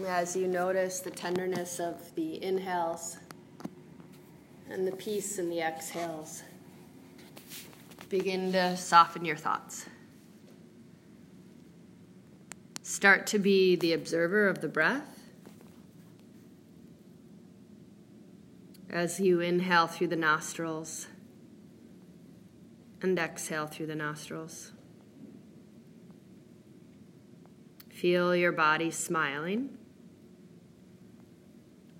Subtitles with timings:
[0.00, 3.18] As you notice the tenderness of the inhales
[4.70, 6.42] and the peace in the exhales,
[8.08, 9.84] begin to soften your thoughts.
[12.82, 15.20] Start to be the observer of the breath.
[18.88, 21.06] As you inhale through the nostrils
[23.02, 24.72] and exhale through the nostrils.
[27.90, 29.78] Feel your body smiling.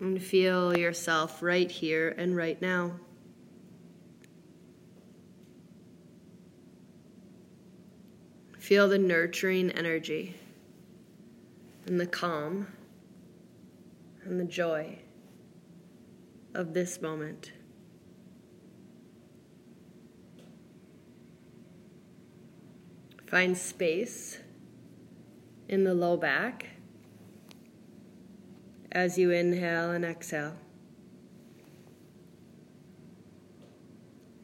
[0.02, 2.97] And feel yourself right here and right now.
[8.59, 10.34] Feel the nurturing energy
[11.87, 12.66] and the calm
[14.24, 14.98] and the joy
[16.52, 17.52] of this moment.
[23.29, 24.38] Find space
[25.69, 26.71] in the low back
[28.93, 30.54] as you inhale and exhale.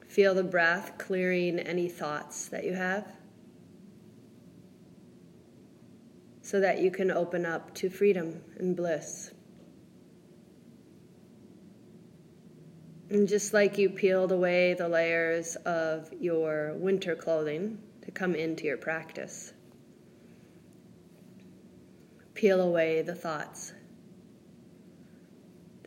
[0.07, 3.07] Feel the breath clearing any thoughts that you have
[6.41, 9.31] so that you can open up to freedom and bliss.
[13.11, 18.65] And just like you peeled away the layers of your winter clothing to come into
[18.65, 19.53] your practice,
[22.35, 23.73] peel away the thoughts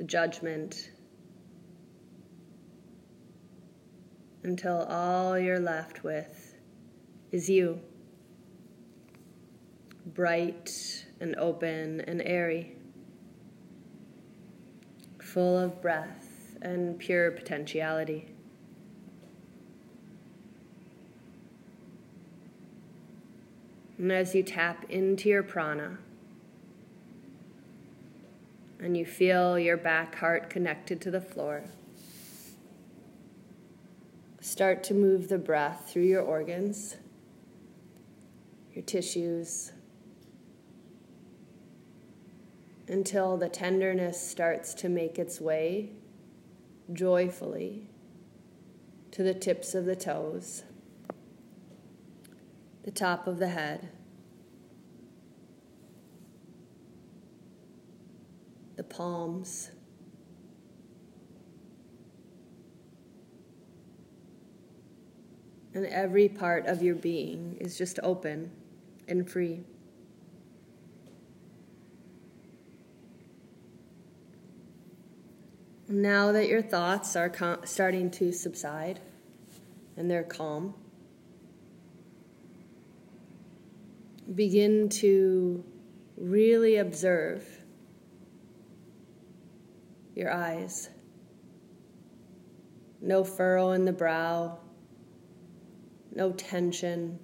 [0.02, 0.90] the judgment,
[4.42, 6.56] until all you're left with
[7.32, 7.80] is you,
[10.08, 12.76] bright and open and airy,
[15.20, 18.34] full of breath and pure potentiality.
[24.00, 26.00] And as you tap into your prana,
[28.82, 31.64] and you feel your back heart connected to the floor.
[34.40, 36.98] Start to move the breath through your organs,
[38.74, 39.72] your tissues,
[42.88, 45.92] until the tenderness starts to make its way
[46.92, 47.88] joyfully
[49.12, 50.64] to the tips of the toes,
[52.84, 53.90] the top of the head.
[58.92, 59.72] Palms.
[65.74, 68.52] And every part of your being is just open
[69.08, 69.64] and free.
[75.88, 79.00] Now that your thoughts are com- starting to subside
[79.98, 80.74] and they're calm,
[84.34, 85.64] begin to
[86.18, 87.61] really observe
[90.16, 90.90] your eyes.
[93.02, 94.60] No furrow in the brow,
[96.14, 97.20] no tension,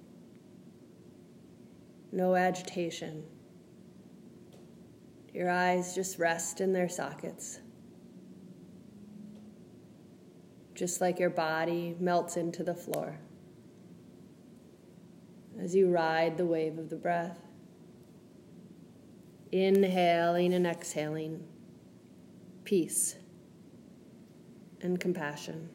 [2.10, 3.22] no agitation.
[5.32, 7.60] Your eyes just rest in their sockets.
[10.74, 13.20] Just like your body melts into the floor
[15.60, 17.38] as you ride the wave of the breath.
[19.50, 21.44] Inhaling and exhaling
[22.68, 23.16] peace,
[24.82, 25.70] and compassion.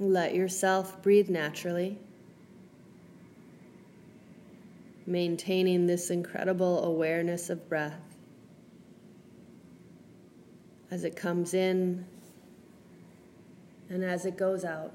[0.00, 1.98] Let yourself breathe naturally,
[5.06, 8.00] maintaining this incredible awareness of breath
[10.90, 12.06] as it comes in
[13.90, 14.94] and as it goes out.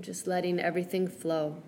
[0.00, 1.60] Just letting everything flow.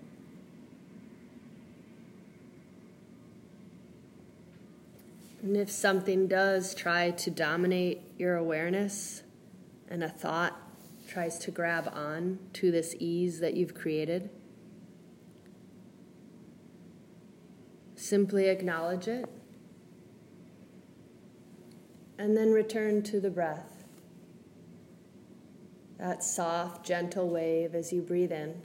[5.45, 9.21] And if something does try to dominate your awareness
[9.87, 10.59] and a thought
[11.07, 14.31] tries to grab on to this ease that you've created,
[17.93, 19.29] simply acknowledge it
[22.17, 23.83] and then return to the breath.
[25.99, 28.55] That soft, gentle wave as you breathe in,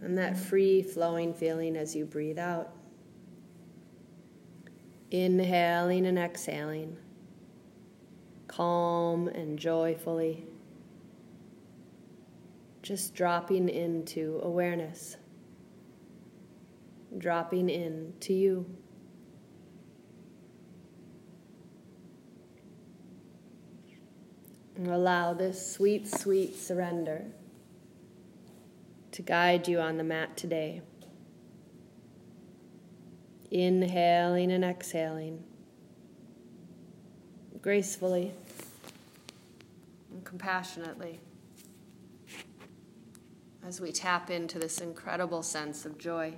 [0.00, 2.74] and that free flowing feeling as you breathe out.
[5.12, 6.96] Inhaling and exhaling,
[8.48, 10.46] calm and joyfully.
[12.80, 15.18] Just dropping into awareness,
[17.18, 18.64] dropping in to you.
[24.76, 27.26] And allow this sweet, sweet surrender
[29.10, 30.80] to guide you on the mat today.
[33.52, 35.44] Inhaling and exhaling.
[37.60, 38.32] Gracefully.
[40.10, 41.20] And compassionately.
[43.62, 46.32] As we tap into this incredible sense of joy.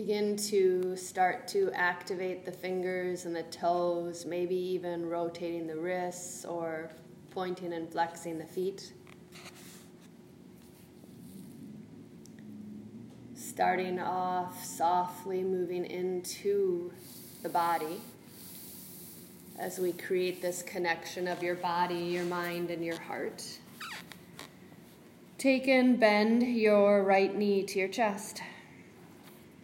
[0.00, 6.46] Begin to start to activate the fingers and the toes, maybe even rotating the wrists
[6.46, 6.90] or
[7.28, 8.94] pointing and flexing the feet.
[13.34, 16.90] Starting off softly moving into
[17.42, 18.00] the body
[19.58, 23.44] as we create this connection of your body, your mind, and your heart.
[25.36, 28.40] Take and bend your right knee to your chest.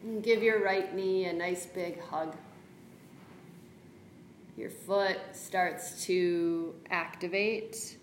[0.07, 2.37] And give your right knee a nice big hug.
[4.57, 7.97] Your foot starts to activate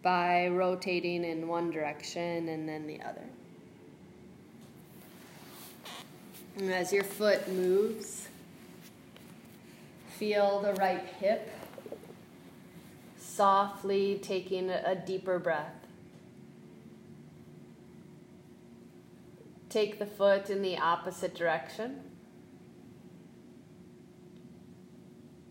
[0.00, 3.24] by rotating in one direction and then the other.
[6.56, 8.28] And as your foot moves,
[10.18, 11.50] feel the right hip
[13.18, 15.79] softly taking a deeper breath.
[19.70, 22.00] Take the foot in the opposite direction.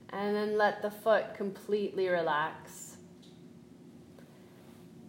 [0.10, 2.98] And then let the foot completely relax.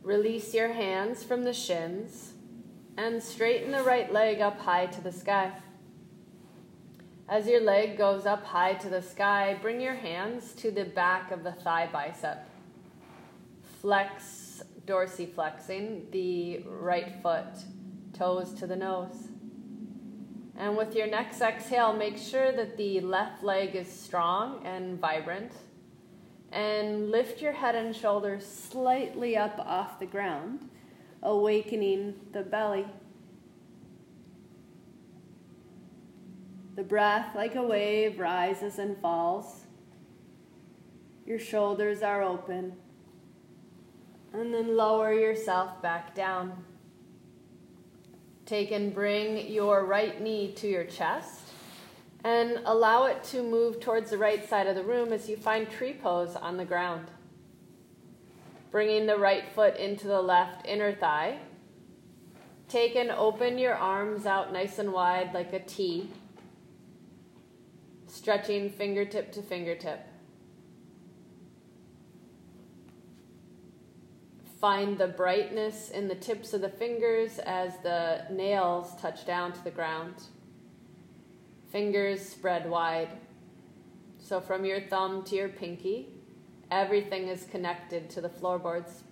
[0.03, 2.33] Release your hands from the shins
[2.97, 5.53] and straighten the right leg up high to the sky.
[7.29, 11.31] As your leg goes up high to the sky, bring your hands to the back
[11.33, 12.49] of the thigh bicep.
[13.81, 17.65] Flex, dorsiflexing the right foot,
[18.21, 19.29] toes to the nose.
[20.55, 25.53] And with your next exhale, make sure that the left leg is strong and vibrant.
[26.53, 30.69] And lift your head and shoulders slightly up off the ground,
[31.23, 32.85] awakening the belly.
[36.77, 39.61] The breath, like a wave, rises and falls.
[41.25, 42.75] Your shoulders are open.
[44.35, 46.65] And then lower yourself back down.
[48.51, 51.39] Take and bring your right knee to your chest
[52.25, 55.71] and allow it to move towards the right side of the room as you find
[55.71, 57.07] tree pose on the ground.
[58.73, 61.39] Bringing the right foot into the left inner thigh.
[62.69, 66.11] Take and open your arms out nice and wide like a T
[68.09, 70.10] stretching fingertip to fingertip.
[74.61, 79.65] Find the brightness in the tips of the fingers as the nails touch down to
[79.65, 80.17] the ground.
[81.73, 83.09] Fingers spread wide.
[84.19, 86.09] So from your thumb to your pinky,
[86.71, 89.03] everything is connected to the floorboards.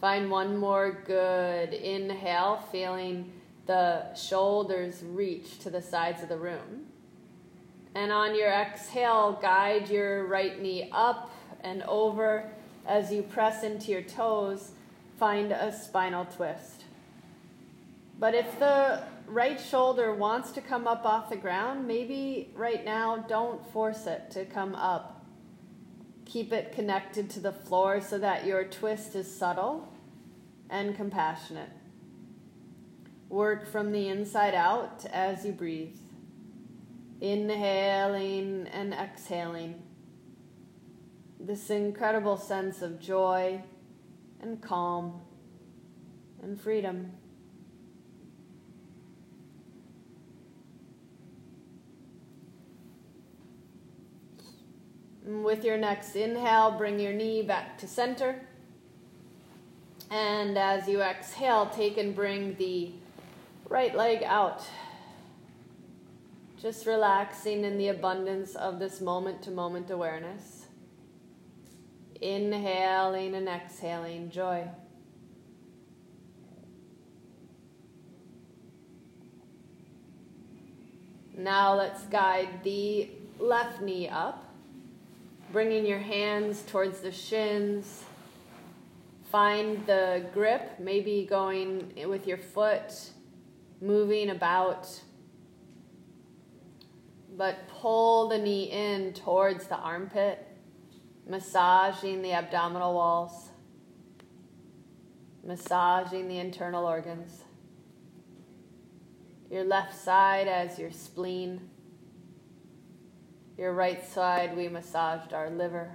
[0.00, 3.30] Find one more good inhale, feeling
[3.66, 6.86] the shoulders reach to the sides of the room.
[7.94, 11.30] And on your exhale, guide your right knee up
[11.62, 12.50] and over
[12.90, 14.72] as you press into your toes.
[15.16, 16.84] Find a spinal twist.
[18.18, 23.24] But if the right shoulder wants to come up off the ground, maybe right now
[23.28, 25.24] don't force it to come up.
[26.26, 29.92] Keep it connected to the floor so that your twist is subtle
[30.68, 31.70] and compassionate.
[33.28, 35.96] Work from the inside out as you breathe.
[37.20, 39.82] Inhaling and exhaling.
[41.40, 43.62] This incredible sense of joy
[44.42, 45.20] and calm
[46.42, 47.12] and freedom.
[55.24, 58.40] With your next inhale, bring your knee back to center.
[60.10, 62.92] And as you exhale, take and bring the
[63.70, 64.64] Right leg out.
[66.60, 70.59] Just relaxing in the abundance of this moment to moment awareness.
[72.20, 74.68] Inhaling and exhaling joy.
[81.36, 83.08] Now let's guide the
[83.38, 84.52] left knee up,
[85.52, 88.04] bringing your hands towards the shins.
[89.30, 92.92] Find the grip, maybe going with your foot
[93.80, 94.86] moving about,
[97.36, 100.46] but pull the knee in towards the armpit,
[101.26, 103.50] massaging the abdominal walls,
[105.44, 107.42] massaging the internal organs.
[109.50, 111.70] Your left side as your spleen.
[113.58, 115.92] Your right side, we massaged our liver.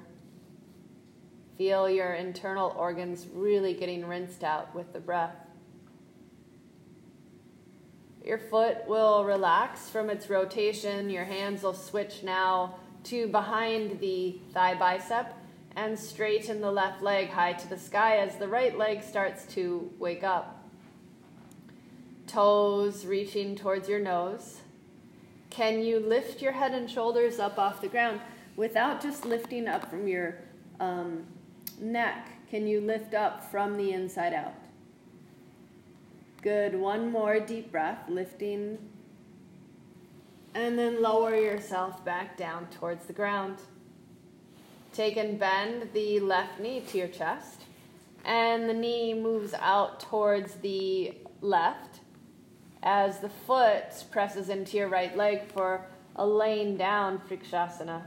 [1.57, 5.35] Feel your internal organs really getting rinsed out with the breath.
[8.25, 11.09] Your foot will relax from its rotation.
[11.09, 15.33] Your hands will switch now to behind the thigh bicep
[15.75, 19.91] and straighten the left leg high to the sky as the right leg starts to
[19.99, 20.63] wake up.
[22.27, 24.61] Toes reaching towards your nose.
[25.49, 28.19] Can you lift your head and shoulders up off the ground
[28.55, 30.37] without just lifting up from your
[30.79, 31.25] um,
[31.79, 32.29] neck?
[32.49, 34.53] Can you lift up from the inside out?
[36.41, 36.75] Good.
[36.75, 38.77] One more deep breath, lifting.
[40.55, 43.59] And then lower yourself back down towards the ground.
[44.91, 47.61] Take and bend the left knee to your chest.
[48.23, 51.99] And the knee moves out towards the left
[52.81, 55.85] as the foot presses into your right leg for
[56.15, 58.01] a laying down Vrikshasana.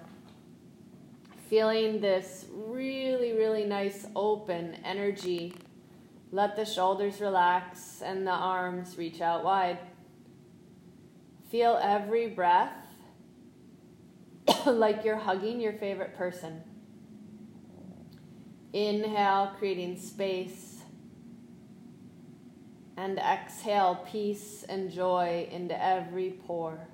[1.49, 5.55] Feeling this really, really nice open energy
[6.31, 9.79] let the shoulders relax and the arms reach out wide.
[11.49, 12.75] Feel every breath
[14.67, 16.63] like you're hugging your favorite person.
[18.73, 20.77] Inhale, creating space.
[22.97, 26.89] And exhale, peace and joy into every pore.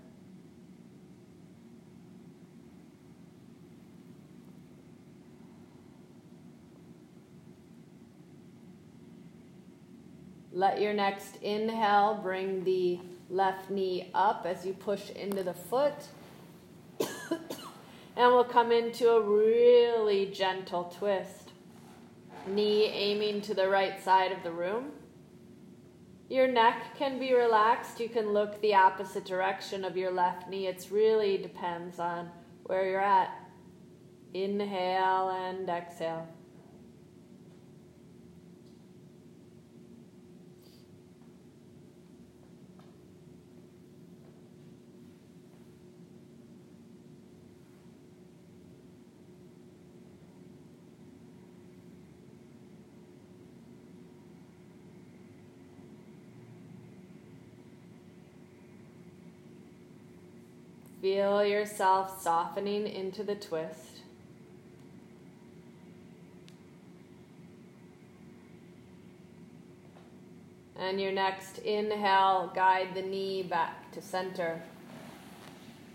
[10.55, 15.97] Let your next inhale bring the left knee up as you push into the foot.
[17.01, 17.41] and
[18.17, 21.51] we'll come into a really gentle twist.
[22.47, 24.93] Knee aiming to the right side of the room.
[26.29, 27.99] Your neck can be relaxed.
[27.99, 30.69] You can look the opposite direction of your left knee.
[30.69, 32.31] It really depends on
[32.63, 33.37] where you're at.
[34.33, 36.29] Inhale and exhale.
[61.05, 64.01] Feel yourself softening into the twist.
[70.79, 74.63] And your next inhale, guide the knee back to center.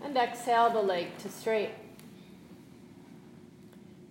[0.00, 1.72] And exhale the leg to straight.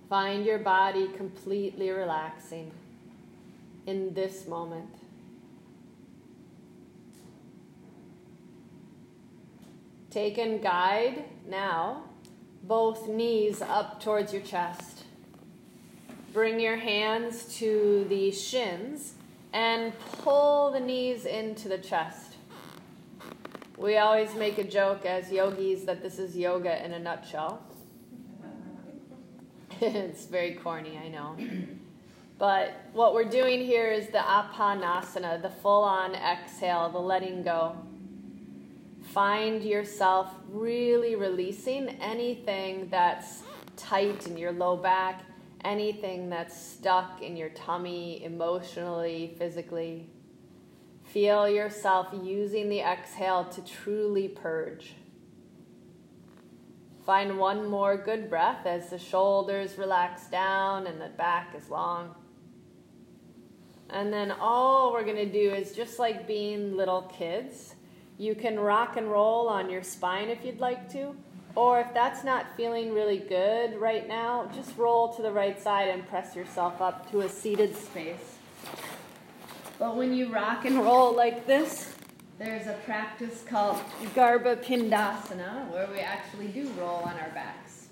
[0.09, 2.73] Find your body completely relaxing
[3.87, 4.98] in this moment.
[10.09, 12.05] Take and guide now
[12.63, 15.03] both knees up towards your chest.
[16.33, 19.13] Bring your hands to the shins
[19.53, 22.37] and pull the knees into the chest.
[23.77, 27.61] We always make a joke as yogis that this is yoga in a nutshell.
[29.81, 31.37] it's very corny, I know.
[32.39, 37.75] But what we're doing here is the apanasana, the full on exhale, the letting go
[39.13, 43.43] find yourself really releasing anything that's
[43.75, 45.23] tight in your low back,
[45.63, 50.07] anything that's stuck in your tummy emotionally, physically.
[51.03, 54.93] Feel yourself using the exhale to truly purge.
[57.03, 62.13] Find one more good breath as the shoulders relax down and the back is long.
[63.89, 67.73] And then all we're going to do is just like being little kids
[68.19, 71.15] you can rock and roll on your spine if you'd like to,
[71.55, 75.87] or if that's not feeling really good right now, just roll to the right side
[75.87, 78.35] and press yourself up to a seated space.
[79.79, 81.95] But when you rock and roll like this,
[82.37, 83.77] there's a practice called
[84.13, 87.87] Garbha Pindasana where we actually do roll on our backs.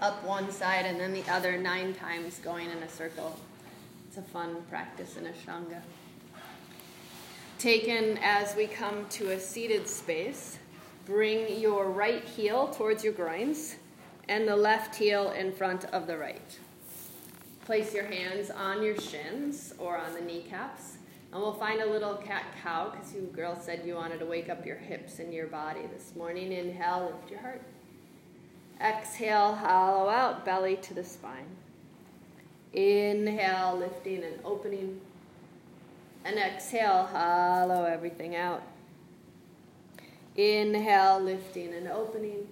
[0.00, 3.38] Up one side and then the other nine times going in a circle.
[4.08, 5.82] It's a fun practice in Ashtanga
[7.64, 10.58] taken as we come to a seated space.
[11.06, 13.76] Bring your right heel towards your groins
[14.28, 16.58] and the left heel in front of the right.
[17.64, 20.98] Place your hands on your shins or on the kneecaps.
[21.32, 24.50] And we'll find a little cat cow because you girls said you wanted to wake
[24.50, 26.52] up your hips and your body this morning.
[26.52, 27.62] Inhale, lift your heart.
[28.78, 31.56] Exhale, hollow out, belly to the spine.
[32.74, 35.00] Inhale, lifting and opening
[36.24, 38.62] and exhale, hollow everything out.
[40.36, 42.48] Inhale, lifting and opening.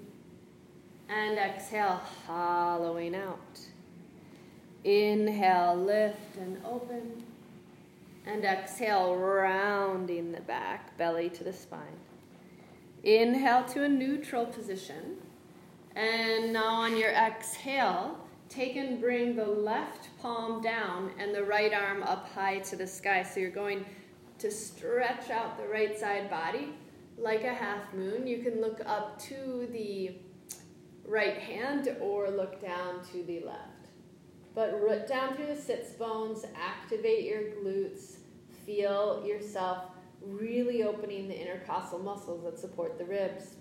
[1.09, 3.61] And exhale, hollowing out.
[4.85, 7.25] Inhale, lift and open.
[8.27, 11.99] And exhale, rounding the back, belly to the spine.
[13.03, 15.17] Inhale to a neutral position.
[15.97, 18.22] And now on your exhale,
[18.53, 22.87] take and bring the left palm down and the right arm up high to the
[22.87, 23.23] sky.
[23.23, 23.85] So you're going
[24.39, 26.75] to stretch out the right side body
[27.17, 28.27] like a half moon.
[28.27, 30.17] You can look up to the
[31.07, 33.89] right hand or look down to the left.
[34.55, 38.19] But root down through the sits bones, activate your glutes,
[38.67, 39.85] feel yourself
[40.21, 43.55] really opening the intercostal muscles that support the ribs.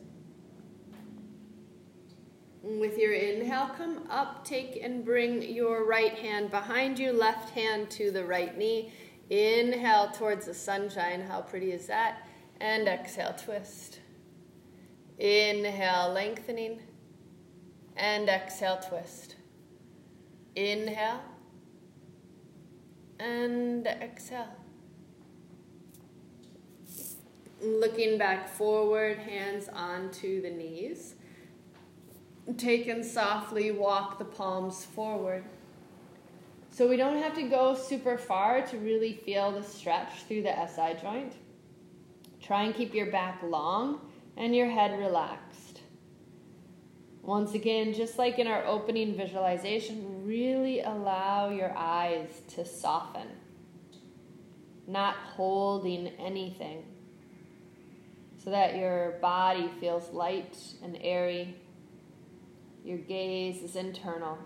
[2.64, 7.90] With your inhale, come up, take and bring your right hand behind you, left hand
[7.92, 8.94] to the right knee.
[9.32, 11.22] Inhale towards the sunshine.
[11.22, 12.28] How pretty is that?
[12.60, 14.00] And exhale, twist.
[15.18, 16.82] Inhale, lengthening.
[17.98, 19.38] And exhale, twist.
[20.56, 21.22] Inhale.
[23.20, 24.50] And exhale.
[27.64, 31.16] Looking back forward, hands onto the knees.
[32.58, 35.44] Take and softly walk the palms forward.
[36.70, 40.68] So we don't have to go super far to really feel the stretch through the
[40.68, 41.34] SI joint.
[42.42, 44.02] Try and keep your back long
[44.38, 45.82] and your head relaxed.
[47.22, 53.28] Once again, just like in our opening visualization, really allow your eyes to soften,
[54.88, 56.84] not holding anything
[58.44, 61.56] so that your body feels light and airy.
[62.84, 64.38] Your gaze is internal,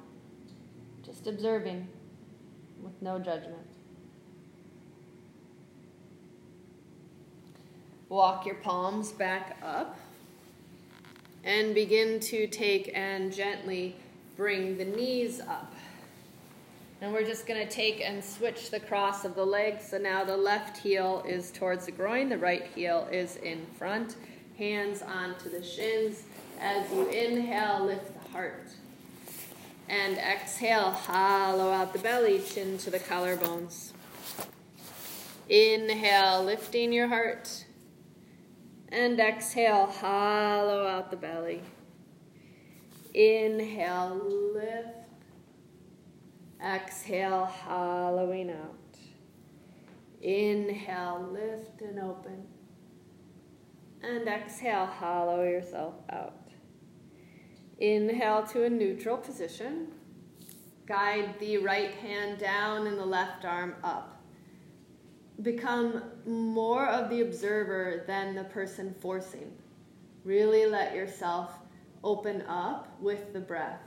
[1.03, 1.87] just observing
[2.81, 3.67] with no judgment.
[8.09, 9.97] Walk your palms back up
[11.43, 13.95] and begin to take and gently
[14.35, 15.73] bring the knees up.
[17.01, 19.89] And we're just going to take and switch the cross of the legs.
[19.89, 24.15] So now the left heel is towards the groin, the right heel is in front.
[24.57, 26.23] Hands onto the shins.
[26.59, 28.67] As you inhale, lift heart.
[29.87, 33.93] And exhale, hollow out the belly, chin to the collarbones.
[35.47, 37.65] Inhale, lifting your heart.
[38.89, 41.61] And exhale, hollow out the belly.
[43.13, 44.21] Inhale,
[44.53, 44.89] lift.
[46.61, 48.97] Exhale, hollowing out.
[50.21, 52.47] Inhale, lift and open.
[54.03, 56.44] And exhale, hollow yourself out.
[57.79, 59.87] Inhale to a neutral position.
[60.85, 64.21] Guide the right hand down and the left arm up.
[65.41, 69.51] Become more of the observer than the person forcing.
[70.23, 71.51] Really let yourself
[72.03, 73.81] open up with the breath.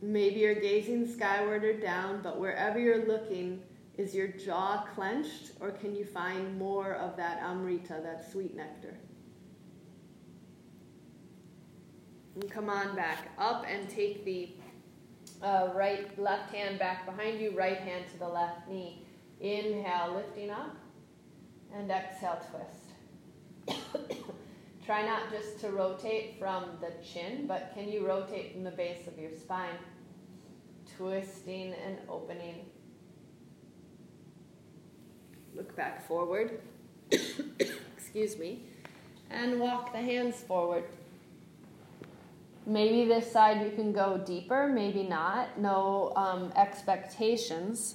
[0.00, 3.60] Maybe you're gazing skyward or down, but wherever you're looking,
[3.96, 8.96] is your jaw clenched or can you find more of that amrita, that sweet nectar?
[12.40, 14.50] And come on back up and take the
[15.42, 19.04] uh, right left hand back behind you, right hand to the left knee.
[19.40, 20.76] Inhale, lifting up,
[21.74, 22.40] and exhale,
[23.66, 23.80] twist.
[24.86, 29.08] Try not just to rotate from the chin, but can you rotate from the base
[29.08, 29.78] of your spine?
[30.96, 32.66] Twisting and opening.
[35.56, 36.60] Look back forward.
[37.10, 38.62] Excuse me.
[39.28, 40.84] And walk the hands forward.
[42.68, 45.58] Maybe this side you can go deeper, maybe not.
[45.58, 47.94] No um, expectations.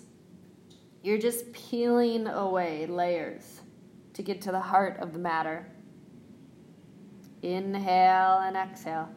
[1.04, 3.62] You're just peeling away layers
[4.16, 5.72] to get to the heart of the matter.
[7.44, 9.10] Inhale and exhale.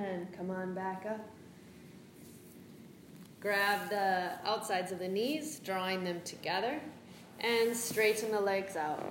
[0.00, 1.20] And come on back up.
[3.38, 6.80] Grab the outsides of the knees, drawing them together,
[7.40, 9.02] and straighten the legs out.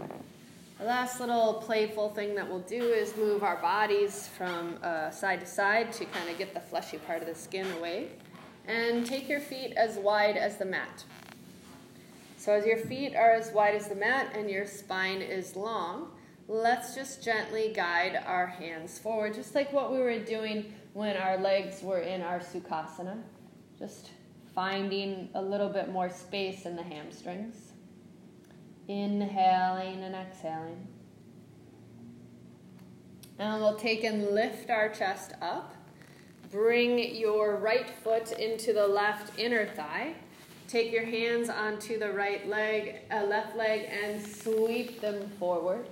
[0.79, 5.41] The last little playful thing that we'll do is move our bodies from uh, side
[5.41, 8.07] to side to kind of get the fleshy part of the skin away.
[8.67, 11.03] And take your feet as wide as the mat.
[12.37, 16.11] So, as your feet are as wide as the mat and your spine is long,
[16.47, 21.37] let's just gently guide our hands forward, just like what we were doing when our
[21.37, 23.21] legs were in our Sukhasana.
[23.77, 24.11] Just
[24.53, 27.73] finding a little bit more space in the hamstrings.
[28.87, 30.87] Inhaling and exhaling.
[33.37, 35.75] And we'll take and lift our chest up.
[36.51, 40.15] Bring your right foot into the left inner thigh.
[40.67, 45.87] Take your hands onto the right leg, uh, left leg, and sweep them forward.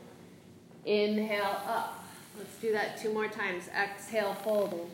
[0.85, 1.96] Inhale up.
[2.37, 3.63] Let's do that two more times.
[3.69, 4.89] Exhale, folding.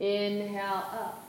[0.00, 1.28] Inhale up.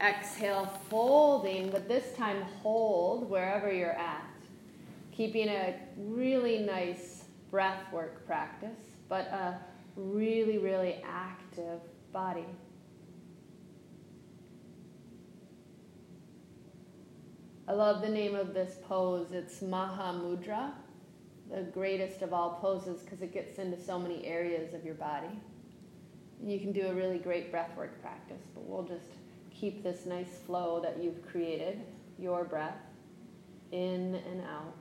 [0.00, 4.24] Exhale, folding, but this time hold wherever you're at.
[5.12, 9.58] Keeping a really nice breath work practice, but a
[9.96, 11.80] really, really active
[12.12, 12.46] body.
[17.66, 19.32] I love the name of this pose.
[19.32, 20.72] It's Mahamudra,
[21.50, 25.40] the greatest of all poses because it gets into so many areas of your body.
[26.40, 29.10] And you can do a really great breathwork practice, but we'll just
[29.50, 31.80] keep this nice flow that you've created,
[32.18, 32.78] your breath,
[33.72, 34.74] in and out.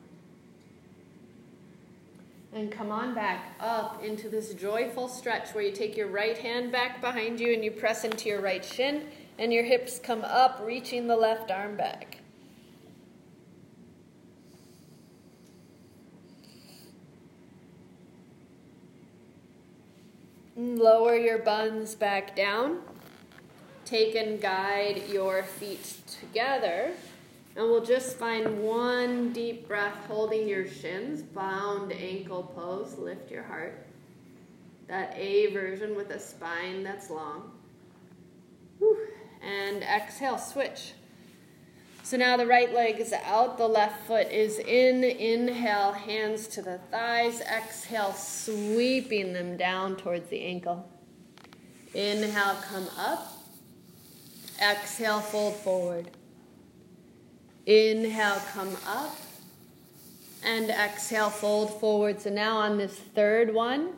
[2.53, 6.71] And come on back up into this joyful stretch where you take your right hand
[6.71, 9.05] back behind you and you press into your right shin,
[9.38, 12.18] and your hips come up, reaching the left arm back.
[20.60, 22.80] Lower your buns back down.
[23.86, 26.91] Take and guide your feet together.
[27.56, 32.98] And we'll just find one deep breath holding your shins, bound ankle pose.
[32.98, 33.88] Lift your heart.
[34.89, 37.54] That A version with a spine that's long.
[38.80, 38.98] Whew.
[39.41, 40.91] And exhale, switch.
[42.10, 45.04] So now the right leg is out, the left foot is in.
[45.04, 47.39] Inhale, hands to the thighs.
[47.41, 50.89] Exhale, sweeping them down towards the ankle.
[51.93, 53.32] Inhale, come up.
[54.60, 56.10] Exhale, fold forward.
[57.67, 59.15] Inhale, come up.
[60.43, 62.22] And exhale, fold forward.
[62.22, 63.91] So now on this third one,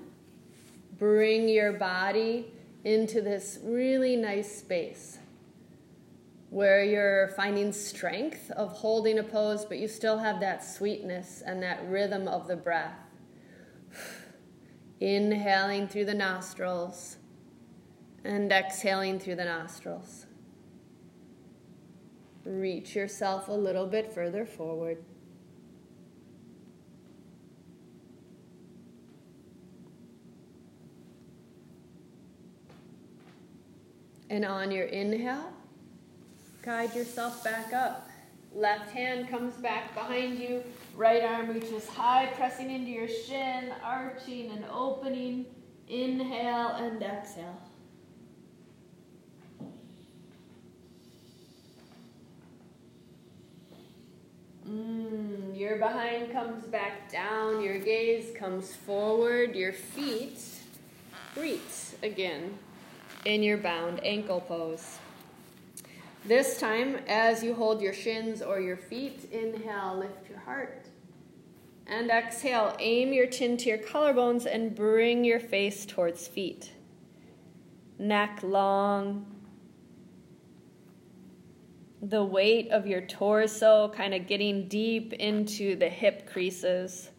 [0.99, 2.47] bring your body
[2.83, 5.17] into this really nice space
[6.51, 11.63] where you're finding strength of holding a pose, but you still have that sweetness and
[11.63, 12.99] that rhythm of the breath.
[14.99, 17.15] Inhaling through the nostrils
[18.25, 20.25] and exhaling through the nostrils.
[22.43, 24.97] Reach yourself a little bit further forward.
[34.29, 35.53] And on your inhale,
[36.61, 38.07] Guide yourself back up.
[38.53, 40.63] Left hand comes back behind you.
[40.95, 45.45] Right arm reaches high, pressing into your shin, arching and opening.
[45.87, 47.59] Inhale and exhale.
[54.69, 60.39] Mm, your behind comes back down, your gaze comes forward, your feet
[61.33, 62.57] greet again
[63.25, 64.99] in your bound ankle pose.
[66.23, 70.87] This time, as you hold your shins or your feet, inhale, lift your heart.
[71.87, 76.73] And exhale, aim your chin to your collarbones and bring your face towards feet.
[77.97, 79.25] Neck long.
[82.03, 87.09] The weight of your torso kind of getting deep into the hip creases.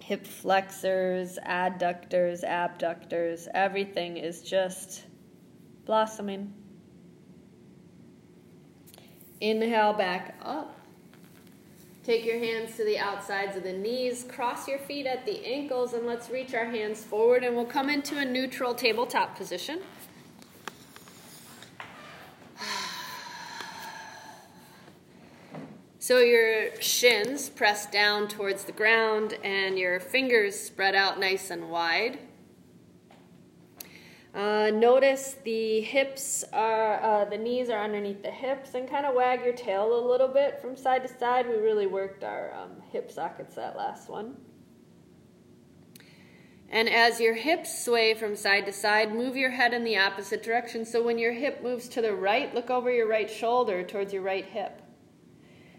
[0.00, 5.04] Hip flexors, adductors, abductors, everything is just
[5.84, 6.52] blossoming.
[9.40, 10.78] Inhale back up.
[12.04, 14.26] Take your hands to the outsides of the knees.
[14.28, 17.88] Cross your feet at the ankles and let's reach our hands forward and we'll come
[17.88, 19.80] into a neutral tabletop position.
[25.98, 31.70] So your shins press down towards the ground and your fingers spread out nice and
[31.70, 32.18] wide.
[34.34, 39.14] Uh, notice the hips are, uh, the knees are underneath the hips and kind of
[39.14, 41.46] wag your tail a little bit from side to side.
[41.48, 44.36] We really worked our um, hip sockets that last one.
[46.68, 50.42] And as your hips sway from side to side, move your head in the opposite
[50.42, 50.84] direction.
[50.84, 54.22] So when your hip moves to the right, look over your right shoulder towards your
[54.22, 54.82] right hip.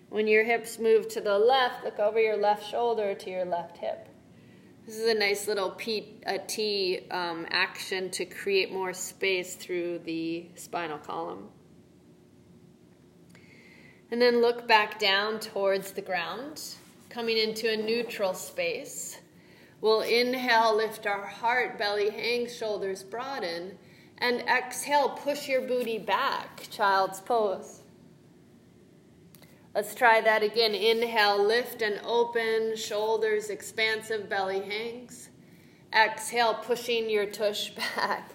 [0.08, 3.80] When your hips move to the left, look over your left shoulder to your left
[3.80, 4.08] hip.
[4.86, 10.02] This is a nice little P, a T um, action to create more space through
[10.06, 11.48] the spinal column.
[14.12, 16.62] And then look back down towards the ground,
[17.10, 19.18] coming into a neutral space.
[19.82, 23.80] We'll inhale, lift our heart, belly hangs, shoulders broaden.
[24.20, 27.82] And exhale, push your booty back, child's pose.
[29.76, 30.74] Let's try that again.
[30.74, 35.28] Inhale, lift and open, shoulders expansive, belly hangs.
[35.94, 38.32] Exhale, pushing your tush back.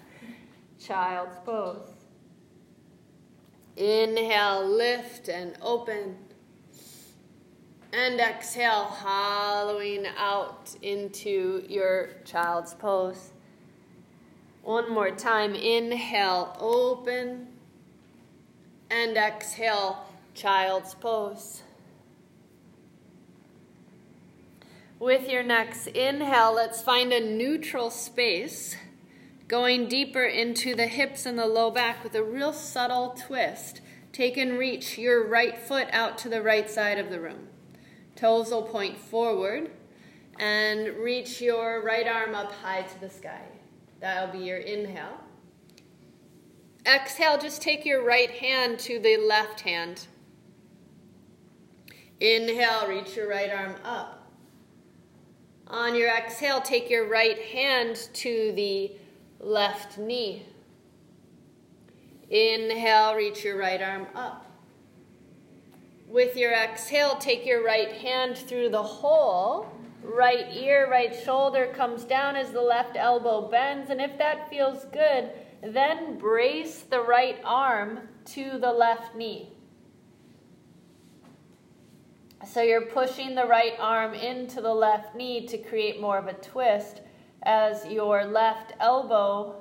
[0.79, 1.89] Child's pose.
[3.75, 6.19] Inhale, lift and open.
[7.95, 13.33] And exhale, hollowing out into your child's pose.
[14.63, 15.55] One more time.
[15.55, 17.47] Inhale, open.
[18.91, 21.63] And exhale, child's pose.
[24.99, 28.77] With your next inhale, let's find a neutral space,
[29.49, 33.81] going deeper into the hips and the low back with a real subtle twist.
[34.13, 37.49] Take and reach your right foot out to the right side of the room.
[38.15, 39.71] Toes will point forward
[40.39, 43.45] and reach your right arm up high to the sky.
[44.01, 45.21] That'll be your inhale.
[46.87, 50.07] Exhale, just take your right hand to the left hand.
[52.21, 54.29] Inhale, reach your right arm up.
[55.69, 58.93] On your exhale, take your right hand to the
[59.39, 60.47] left knee.
[62.29, 64.47] Inhale, reach your right arm up.
[66.07, 69.73] With your exhale, take your right hand through the hole.
[70.03, 73.91] Right ear, right shoulder comes down as the left elbow bends.
[73.91, 75.31] And if that feels good,
[75.63, 79.53] then brace the right arm to the left knee.
[82.47, 86.33] So you're pushing the right arm into the left knee to create more of a
[86.33, 87.03] twist
[87.43, 89.57] as your left elbow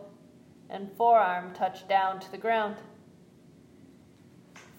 [0.69, 2.77] and forearm touch down to the ground.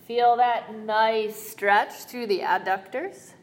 [0.07, 3.35] Feel that nice stretch through the adductors.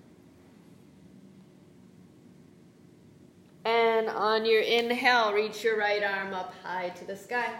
[3.63, 7.53] And on your inhale, reach your right arm up high to the sky.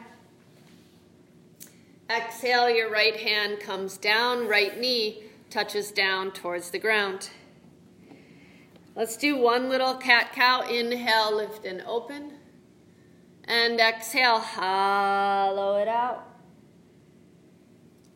[2.10, 7.29] Exhale, your right hand comes down, right knee touches down towards the ground.
[8.95, 10.62] Let's do one little cat cow.
[10.62, 12.33] Inhale, lift and open.
[13.43, 16.27] And exhale, hollow it out.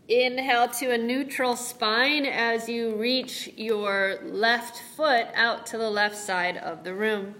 [0.07, 6.17] Inhale to a neutral spine as you reach your left foot out to the left
[6.17, 7.35] side of the room.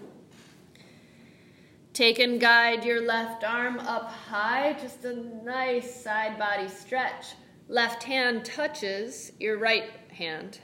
[1.92, 7.34] Take and guide your left arm up high, just a nice side body stretch.
[7.68, 10.58] Left hand touches your right hand.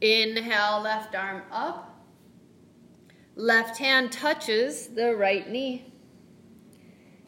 [0.00, 1.86] Inhale, left arm up.
[3.36, 5.92] Left hand touches the right knee.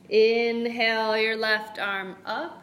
[0.09, 2.63] Inhale, your left arm up.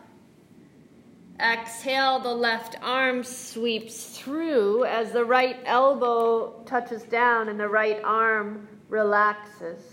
[1.39, 8.01] Exhale, the left arm sweeps through as the right elbow touches down and the right
[8.03, 9.88] arm relaxes.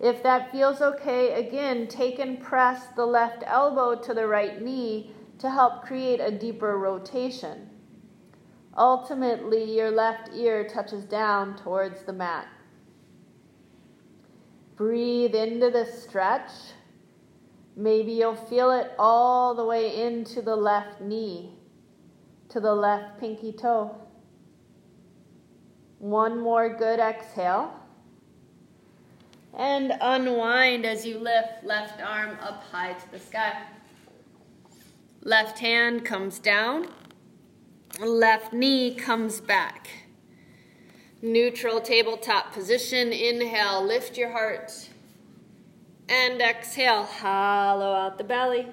[0.00, 5.12] If that feels okay, again, take and press the left elbow to the right knee
[5.38, 7.68] to help create a deeper rotation.
[8.76, 12.46] Ultimately, your left ear touches down towards the mat.
[14.76, 16.52] Breathe into the stretch
[17.78, 21.56] Maybe you'll feel it all the way into the left knee,
[22.48, 23.94] to the left pinky toe.
[26.00, 27.72] One more good exhale.
[29.58, 33.60] And unwind as you lift left arm up high to the sky.
[35.22, 36.88] Left hand comes down,
[38.00, 39.88] left knee comes back.
[41.20, 43.12] Neutral tabletop position.
[43.12, 44.88] Inhale, lift your heart.
[46.08, 48.68] And exhale, hollow out the belly.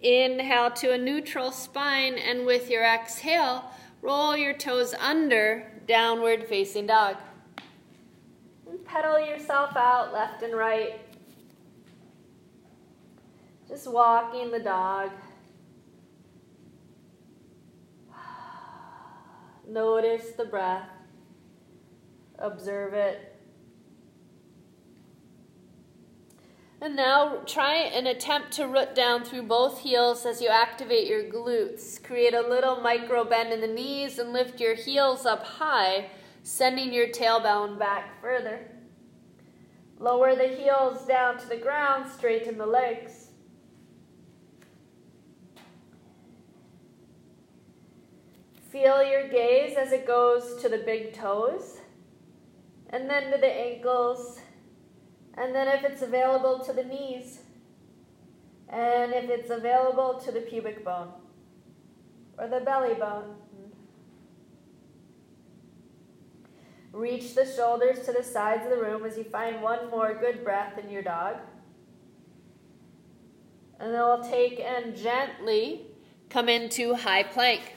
[0.00, 3.70] Inhale to a neutral spine, and with your exhale,
[4.00, 7.16] roll your toes under, downward facing dog.
[8.84, 11.00] Pedal yourself out left and right.
[13.68, 15.10] Just walking the dog.
[19.68, 20.88] Notice the breath.
[22.38, 23.32] Observe it.
[26.80, 31.24] And now try and attempt to root down through both heels as you activate your
[31.24, 32.02] glutes.
[32.02, 36.10] Create a little micro bend in the knees and lift your heels up high,
[36.46, 38.60] sending your tailbone back further.
[39.98, 43.30] Lower the heels down to the ground, straighten the legs.
[48.70, 51.78] Feel your gaze as it goes to the big toes
[52.90, 54.38] and then to the ankles
[55.34, 57.40] and then if it's available to the knees,
[58.68, 61.08] and if it's available to the pubic bone
[62.38, 63.34] or the belly bone.
[66.96, 70.42] Reach the shoulders to the sides of the room as you find one more good
[70.42, 71.36] breath in your dog.
[73.78, 75.88] And then we'll take and gently
[76.30, 77.74] come into high plank.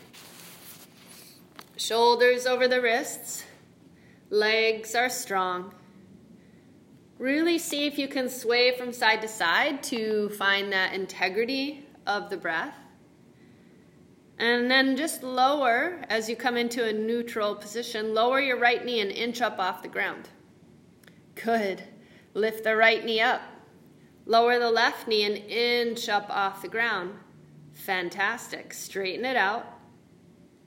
[1.75, 3.43] Shoulders over the wrists,
[4.29, 5.73] legs are strong.
[7.17, 12.29] Really see if you can sway from side to side to find that integrity of
[12.29, 12.79] the breath.
[14.39, 18.13] And then just lower as you come into a neutral position.
[18.13, 20.30] Lower your right knee an inch up off the ground.
[21.36, 21.84] Good.
[22.34, 23.41] Lift the right knee up.
[24.25, 27.12] Lower the left knee an inch up off the ground.
[27.73, 28.73] Fantastic.
[28.73, 29.65] Straighten it out.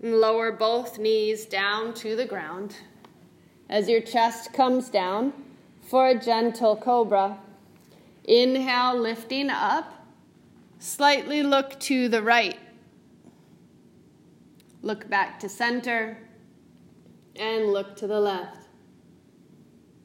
[0.03, 2.77] And lower both knees down to the ground.
[3.71, 5.33] As your chest comes down
[5.81, 7.39] for a gentle cobra.
[8.25, 10.07] Inhale, lifting up.
[10.79, 12.59] Slightly look to the right.
[14.83, 16.19] Look back to center
[17.37, 18.69] and look to the left.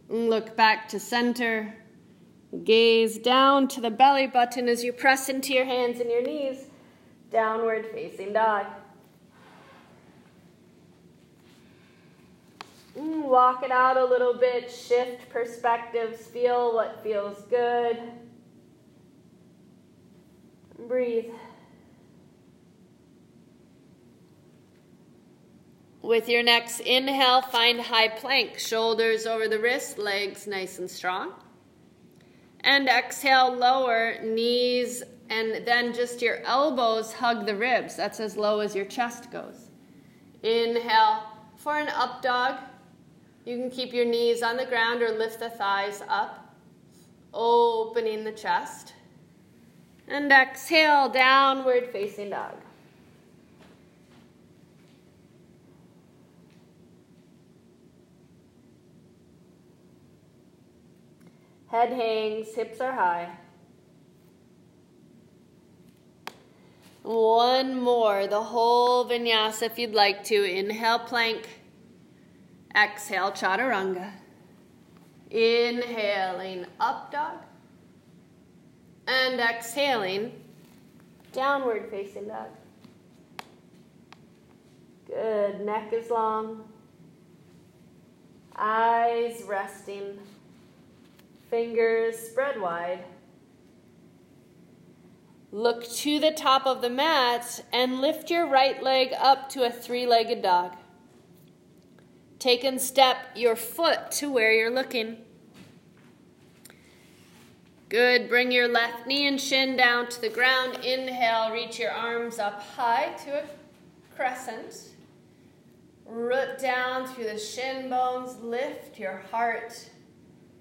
[0.07, 1.75] Look back to center.
[2.63, 6.67] Gaze down to the belly button as you press into your hands and your knees.
[7.31, 8.67] Downward facing dog.
[12.97, 17.99] Mm, walk it out a little bit, shift perspectives, feel what feels good.
[20.87, 21.31] Breathe.
[26.07, 31.33] With your next inhale, find high plank, shoulders over the wrist, legs nice and strong.
[32.61, 37.97] And exhale, lower, knees, and then just your elbows hug the ribs.
[37.97, 39.69] That's as low as your chest goes.
[40.43, 41.23] Inhale
[41.57, 42.55] for an up dog.
[43.43, 46.55] You can keep your knees on the ground or lift the thighs up,
[47.33, 48.93] opening the chest.
[50.07, 52.55] And exhale, downward facing dog.
[61.69, 63.29] Head hangs, hips are high.
[67.03, 70.43] One more, the whole vinyasa if you'd like to.
[70.43, 71.47] Inhale, plank.
[72.75, 74.11] Exhale, chaturanga.
[75.29, 77.39] Inhaling, up dog.
[79.07, 80.33] And exhaling,
[81.31, 82.49] downward facing dog.
[85.05, 86.67] Good, neck is long.
[88.55, 90.19] Eyes resting.
[91.49, 93.05] Fingers spread wide.
[95.51, 99.71] Look to the top of the mat and lift your right leg up to a
[99.71, 100.75] three legged dog.
[102.37, 105.17] Take and step your foot to where you're looking.
[107.87, 108.27] Good.
[108.27, 110.83] Bring your left knee and shin down to the ground.
[110.83, 113.43] Inhale, reach your arms up high to a
[114.15, 114.89] crescent.
[116.05, 118.37] Root down through the shin bones.
[118.41, 119.89] Lift your heart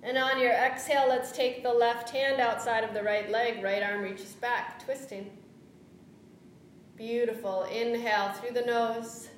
[0.03, 3.63] and on your exhale, let's take the left hand outside of the right leg.
[3.63, 5.31] Right arm reaches back, twisting.
[6.97, 7.65] Beautiful.
[7.65, 9.29] Inhale through the nose.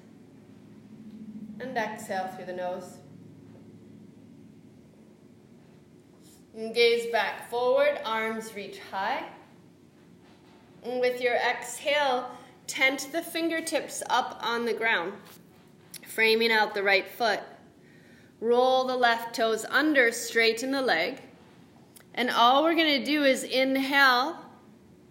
[1.61, 2.99] And exhale through the nose.
[6.55, 9.25] And gaze back forward, arms reach high.
[10.83, 12.31] And with your exhale,
[12.66, 15.12] tent the fingertips up on the ground,
[16.07, 17.40] framing out the right foot.
[18.40, 21.20] Roll the left toes under, straighten the leg.
[22.14, 24.38] And all we're going to do is inhale,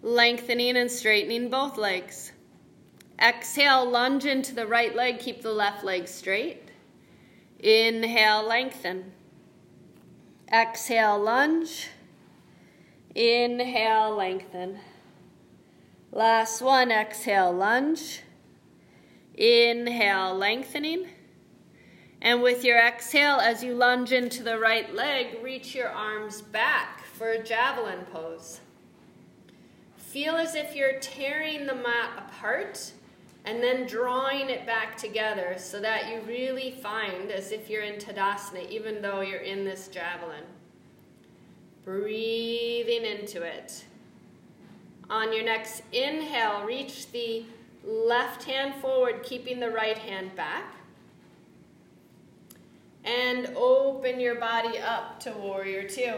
[0.02, 2.32] lengthening and straightening both legs.
[3.20, 6.70] Exhale, lunge into the right leg, keep the left leg straight.
[7.58, 9.12] Inhale, lengthen.
[10.52, 11.88] Exhale, lunge.
[13.14, 14.78] Inhale, lengthen.
[16.12, 18.22] Last one, exhale, lunge.
[19.34, 21.08] Inhale, lengthening.
[22.20, 27.04] And with your exhale, as you lunge into the right leg, reach your arms back
[27.04, 28.60] for a javelin pose.
[29.96, 32.92] Feel as if you're tearing the mat apart
[33.44, 38.00] and then drawing it back together so that you really find as if you're in
[38.00, 40.44] Tadasana, even though you're in this javelin.
[41.84, 43.84] Breathing into it.
[45.08, 47.44] On your next inhale, reach the
[47.84, 50.77] left hand forward, keeping the right hand back
[53.08, 56.14] and open your body up to warrior two.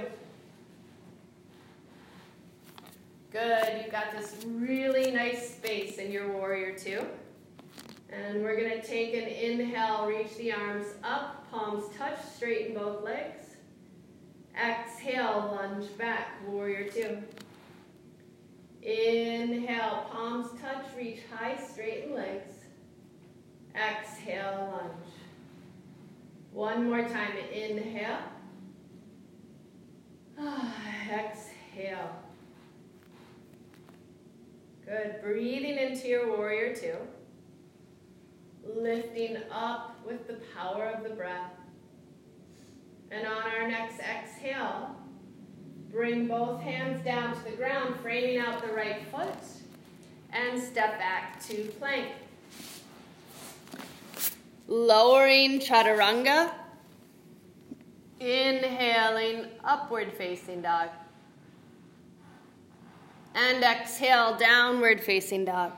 [3.31, 7.07] Good, you've got this really nice space in your warrior two.
[8.13, 13.45] And we're gonna take an inhale, reach the arms up, palms touch, straighten both legs.
[14.61, 17.19] Exhale, lunge back, warrior two.
[18.83, 22.55] Inhale, palms touch, reach high, straighten legs.
[23.77, 25.20] Exhale, lunge.
[26.53, 27.33] One more time.
[27.53, 28.19] Inhale.
[31.11, 32.17] Exhale.
[34.85, 35.23] Good.
[35.23, 36.97] Breathing into your warrior two.
[38.65, 41.53] Lifting up with the power of the breath.
[43.11, 44.97] And on our next exhale,
[45.91, 49.35] bring both hands down to the ground, framing out the right foot,
[50.33, 52.09] and step back to plank.
[54.71, 56.55] Lowering chaturanga.
[58.19, 60.89] Inhaling, upward facing dog
[63.35, 65.73] and exhale, downward facing dog.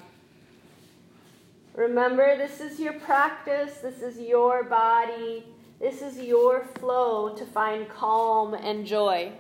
[1.74, 5.45] Remember, this is your practice, this is your body,
[5.80, 9.32] this is your flow to find calm and joy.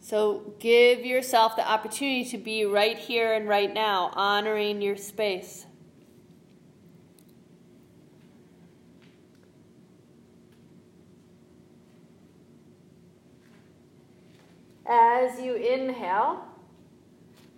[0.00, 5.66] So give yourself the opportunity to be right here and right now, honoring your space.
[14.94, 16.44] As you inhale,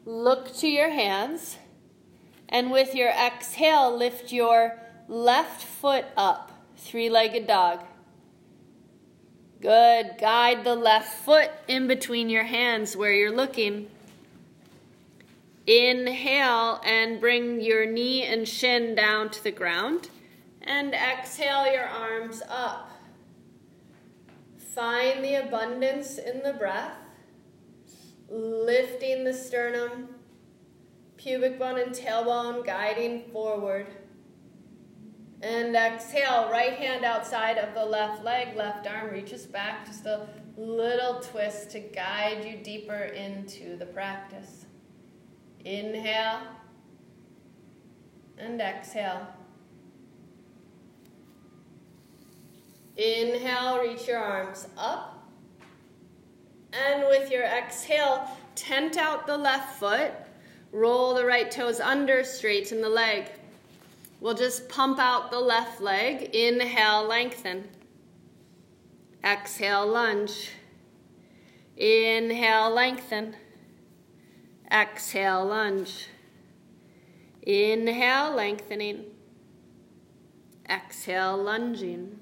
[0.07, 1.57] Look to your hands,
[2.49, 4.79] and with your exhale, lift your
[5.09, 7.81] left foot up, three legged dog.
[9.61, 10.19] Good.
[10.21, 13.89] Guide the left foot in between your hands where you're looking.
[15.67, 20.09] Inhale and bring your knee and shin down to the ground.
[20.63, 22.91] And exhale your arms up.
[24.59, 27.04] Find the abundance in the breath
[28.29, 30.09] lifting the sternum,
[31.17, 33.87] pubic bone and tailbone guiding forward.
[35.43, 40.27] And exhale, right hand outside of the left leg, left arm reaches back, just a
[40.57, 44.67] little twist to guide you deeper into the practice.
[45.65, 46.41] Inhale
[48.39, 49.27] and exhale.
[52.97, 55.14] Inhale, reach your arms up.
[56.83, 60.13] And with your exhale, tent out the left foot,
[60.73, 63.31] roll the right toes under, straighten the leg.
[64.21, 66.35] We'll just pump out the left leg.
[66.35, 67.69] Inhale, lengthen.
[69.23, 70.51] Exhale, lunge.
[71.77, 73.37] Inhale, lengthen.
[74.71, 76.09] Exhale, lunge.
[77.43, 79.05] Inhale, lengthening.
[80.69, 82.19] Exhale, lunging.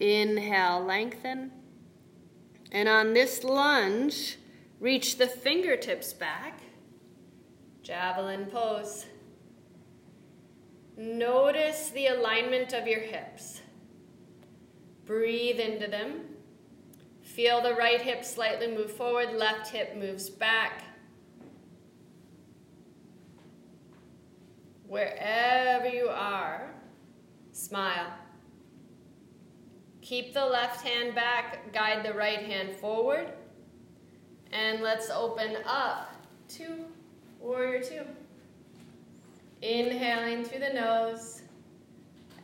[0.00, 1.52] Inhale, lengthen.
[2.76, 4.36] And on this lunge,
[4.80, 6.60] reach the fingertips back.
[7.82, 9.06] Javelin pose.
[10.94, 13.62] Notice the alignment of your hips.
[15.06, 16.20] Breathe into them.
[17.22, 20.82] Feel the right hip slightly move forward, left hip moves back.
[24.86, 26.74] Wherever you are,
[27.52, 28.12] smile.
[30.06, 33.26] Keep the left hand back, guide the right hand forward.
[34.52, 36.14] And let's open up
[36.50, 36.84] to
[37.40, 38.02] warrior two.
[39.62, 41.42] Inhaling through the nose,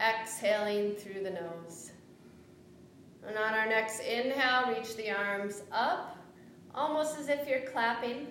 [0.01, 1.93] exhaling through the nose.
[3.25, 6.17] And on our next inhale, reach the arms up,
[6.75, 8.27] almost as if you're clapping.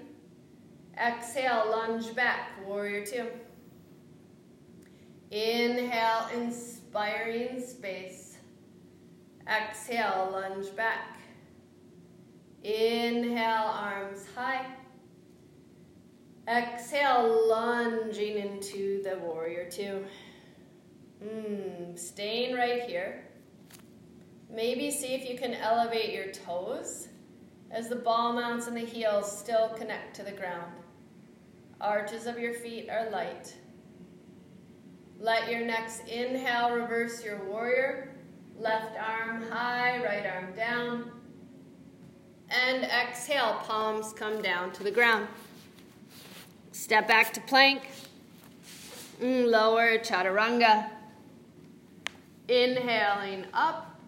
[1.02, 3.28] Exhale, lunge back, warrior two.
[5.32, 8.31] Inhale, inspiring space.
[9.52, 11.20] Exhale, lunge back.
[12.64, 14.66] Inhale, arms high.
[16.48, 20.06] Exhale, lunging into the warrior two.
[21.24, 23.26] Mm, staying right here.
[24.50, 27.10] Maybe see if you can elevate your toes
[27.72, 30.72] as the ball mounts and the heels still connect to the ground.
[31.80, 33.54] Arches of your feet are light.
[35.20, 38.11] Let your next inhale reverse your warrior.
[38.62, 41.10] Left arm high, right arm down.
[42.48, 45.28] And exhale, palms come down to the ground.
[46.72, 47.90] Step back to plank.
[49.20, 50.92] Mm, lower chaturanga.
[52.48, 54.00] Inhaling up.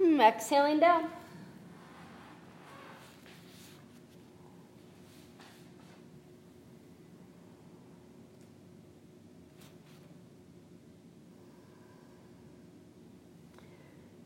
[0.00, 1.04] Mm, exhaling down.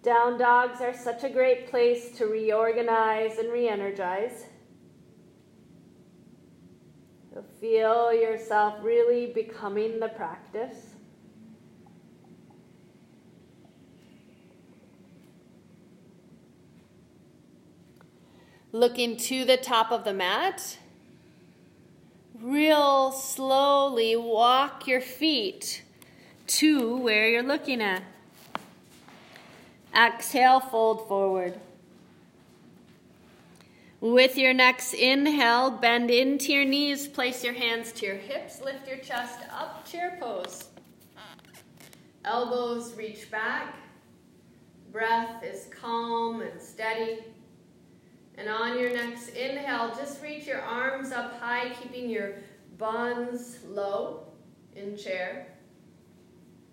[0.02, 4.46] Down dogs are such a great place to reorganize and re energize.
[7.60, 10.94] Feel yourself really becoming the practice.
[18.72, 20.78] Looking to the top of the mat.
[22.40, 25.82] Real slowly walk your feet
[26.46, 28.02] to where you're looking at.
[29.94, 31.58] Exhale, fold forward.
[34.00, 38.88] With your next inhale, bend into your knees, place your hands to your hips, lift
[38.88, 40.68] your chest up, chair pose.
[42.24, 43.74] Elbows reach back.
[44.92, 47.24] Breath is calm and steady.
[48.36, 52.36] And on your next inhale, just reach your arms up high, keeping your
[52.78, 54.28] buns low
[54.74, 55.48] in chair.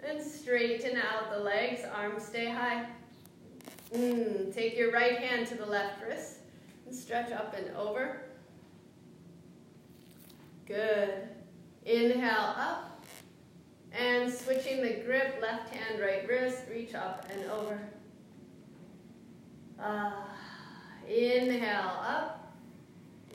[0.01, 2.85] And straighten out the legs, arms stay high.
[3.93, 6.37] Mm, take your right hand to the left wrist
[6.85, 8.21] and stretch up and over.
[10.65, 11.29] Good.
[11.85, 13.05] Inhale up.
[13.93, 17.79] And switching the grip, left hand, right wrist, reach up and over.
[19.79, 20.27] Ah,
[21.07, 22.53] inhale up.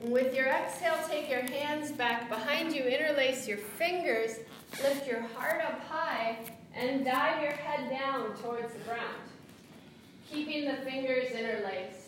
[0.03, 4.37] With your exhale, take your hands back behind you, interlace your fingers,
[4.83, 6.39] lift your heart up high,
[6.75, 9.21] and dive your head down towards the ground,
[10.33, 11.99] keeping the fingers interlaced.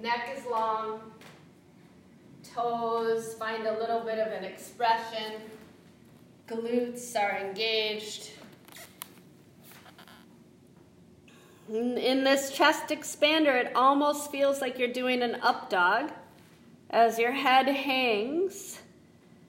[0.00, 1.00] Neck is long,
[2.42, 5.42] toes find a little bit of an expression,
[6.48, 8.30] glutes are engaged.
[11.68, 16.12] In this chest expander, it almost feels like you're doing an up dog
[16.90, 18.80] as your head hangs.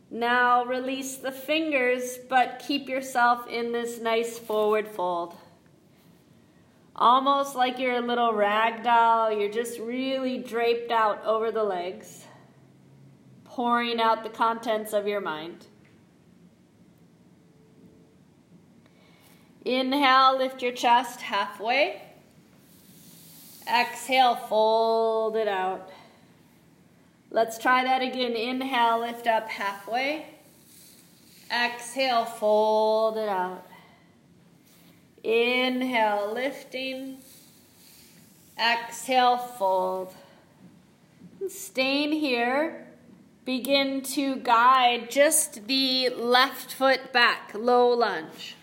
[0.10, 5.36] Now release the fingers, but keep yourself in this nice forward fold.
[6.96, 12.26] Almost like you're a little rag doll, you're just really draped out over the legs,
[13.44, 15.66] pouring out the contents of your mind.
[19.64, 22.02] Inhale, lift your chest halfway.
[23.70, 25.92] Exhale, fold it out.
[27.30, 28.34] Let's try that again.
[28.34, 30.26] Inhale, lift up halfway.
[31.52, 33.68] Exhale, fold it out.
[35.24, 37.18] Inhale, lifting.
[38.58, 40.14] Exhale, fold.
[41.50, 42.88] Staying here,
[43.46, 48.56] begin to guide just the left foot back, low lunge.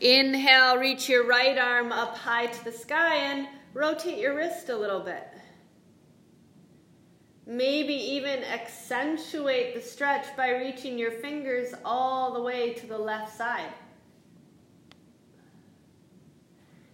[0.00, 4.76] Inhale, reach your right arm up high to the sky and rotate your wrist a
[4.76, 5.31] little bit.
[7.46, 13.36] Maybe even accentuate the stretch by reaching your fingers all the way to the left
[13.36, 13.72] side.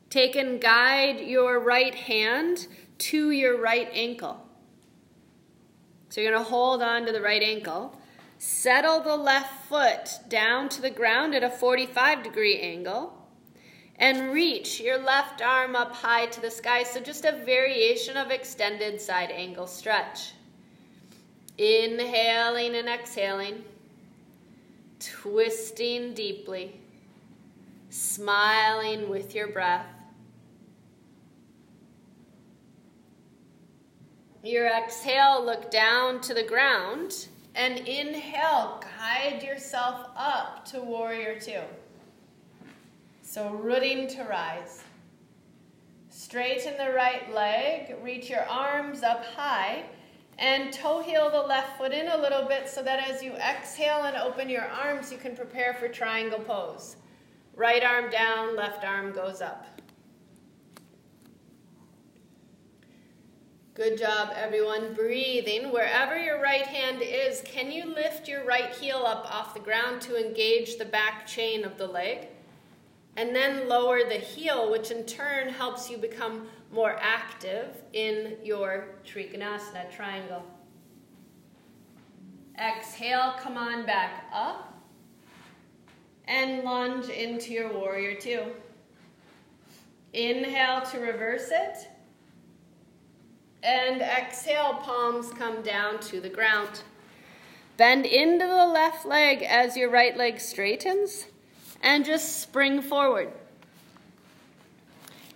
[0.08, 2.66] Take and guide your right hand
[2.98, 4.42] to your right ankle.
[6.08, 7.94] So you're going to hold on to the right ankle.
[8.38, 13.12] Settle the left foot down to the ground at a 45 degree angle.
[13.96, 16.84] And reach your left arm up high to the sky.
[16.84, 20.32] So just a variation of extended side angle stretch.
[21.58, 23.64] Inhaling and exhaling.
[25.00, 26.80] Twisting deeply.
[27.90, 29.86] Smiling with your breath.
[34.44, 37.26] Your exhale, look down to the ground.
[37.56, 41.60] And inhale, guide yourself up to warrior two.
[43.22, 44.84] So, rooting to rise.
[46.08, 49.84] Straighten the right leg, reach your arms up high
[50.38, 54.04] and toe heel the left foot in a little bit so that as you exhale
[54.04, 56.96] and open your arms, you can prepare for triangle pose.
[57.56, 59.66] Right arm down, left arm goes up.
[63.74, 64.94] Good job, everyone.
[64.94, 65.72] Breathing.
[65.72, 70.00] Wherever your right hand is, can you lift your right heel up off the ground
[70.02, 72.26] to engage the back chain of the leg?
[73.16, 78.88] And then lower the heel, which in turn helps you become more active in your
[79.06, 80.44] Trikonasana triangle.
[82.58, 84.82] Exhale, come on back up
[86.26, 88.42] and lunge into your warrior two.
[90.12, 91.88] Inhale to reverse it.
[93.62, 96.82] And exhale, palms come down to the ground.
[97.76, 101.26] Bend into the left leg as your right leg straightens
[101.82, 103.30] and just spring forward.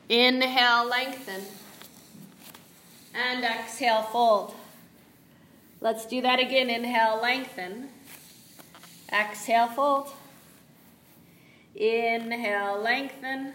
[0.09, 1.43] Inhale, lengthen.
[3.15, 4.55] And exhale, fold.
[5.81, 6.71] Let's do that again.
[6.71, 7.89] Inhale, lengthen.
[9.13, 10.11] Exhale, fold.
[11.75, 13.53] Inhale, lengthen.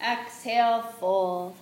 [0.00, 1.56] Exhale, fold.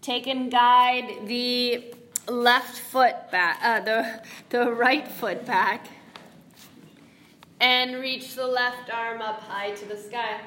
[0.00, 1.94] Take and guide the
[2.28, 5.86] left foot back, uh, the, the right foot back.
[7.60, 10.40] And reach the left arm up high to the sky.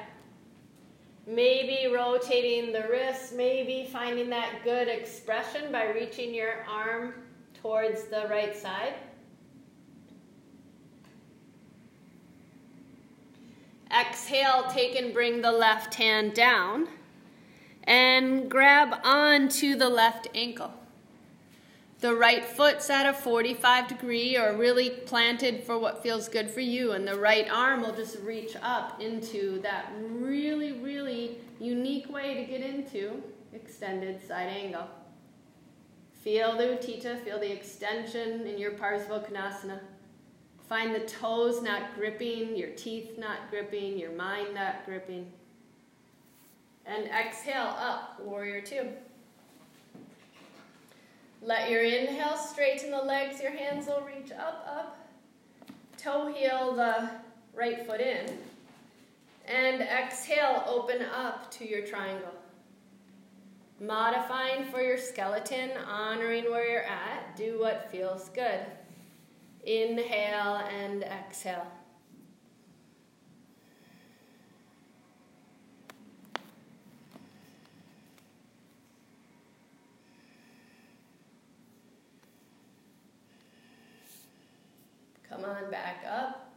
[1.26, 7.14] Maybe rotating the wrist, maybe finding that good expression by reaching your arm
[7.62, 8.94] towards the right side.
[13.90, 16.88] Exhale, take and bring the left hand down
[17.84, 20.72] and grab onto the left ankle.
[22.02, 26.58] The right foot's at a 45 degree or really planted for what feels good for
[26.58, 32.34] you, and the right arm will just reach up into that really, really unique way
[32.34, 33.22] to get into
[33.52, 34.88] extended side angle.
[36.24, 39.78] Feel the Utthita, feel the extension in your Parsvakonasana.
[40.68, 45.30] Find the toes not gripping, your teeth not gripping, your mind not gripping.
[46.84, 48.88] And exhale up, warrior two.
[51.44, 54.96] Let your inhale straighten the legs, your hands will reach up, up.
[55.98, 57.10] Toe heel the
[57.52, 58.38] right foot in.
[59.46, 62.32] And exhale, open up to your triangle.
[63.80, 68.60] Modifying for your skeleton, honoring where you're at, do what feels good.
[69.64, 71.66] Inhale and exhale.
[85.32, 86.52] Come on back up.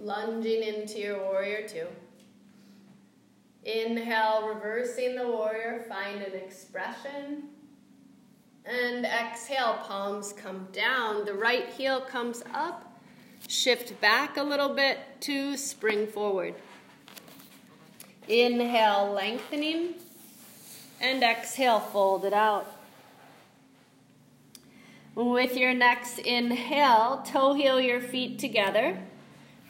[0.00, 1.86] Lunging into your warrior two.
[3.62, 7.44] Inhale, reversing the warrior, find an expression.
[8.64, 11.24] And exhale, palms come down.
[11.26, 13.00] The right heel comes up.
[13.46, 16.54] Shift back a little bit to spring forward.
[18.26, 19.94] Inhale, lengthening.
[21.00, 22.77] And exhale, fold it out.
[25.18, 28.96] With your next inhale, toe heel your feet together.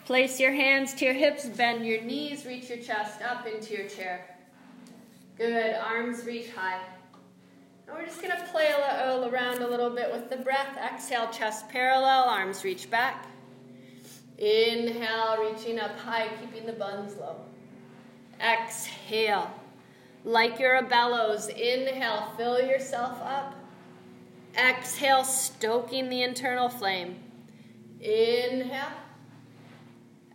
[0.04, 3.88] Place your hands to your hips, bend your knees, reach your chest up into your
[3.88, 4.36] chair.
[5.38, 6.82] Good, arms reach high.
[7.86, 10.76] And we're just going to play around a little bit with the breath.
[10.76, 13.24] Exhale, chest parallel, arms reach back.
[14.36, 17.36] Inhale, reaching up high, keeping the buns low.
[18.38, 19.50] Exhale,
[20.26, 21.48] like you're a bellows.
[21.48, 23.54] Inhale, fill yourself up.
[24.58, 27.16] Exhale, stoking the internal flame.
[28.00, 28.88] Inhale.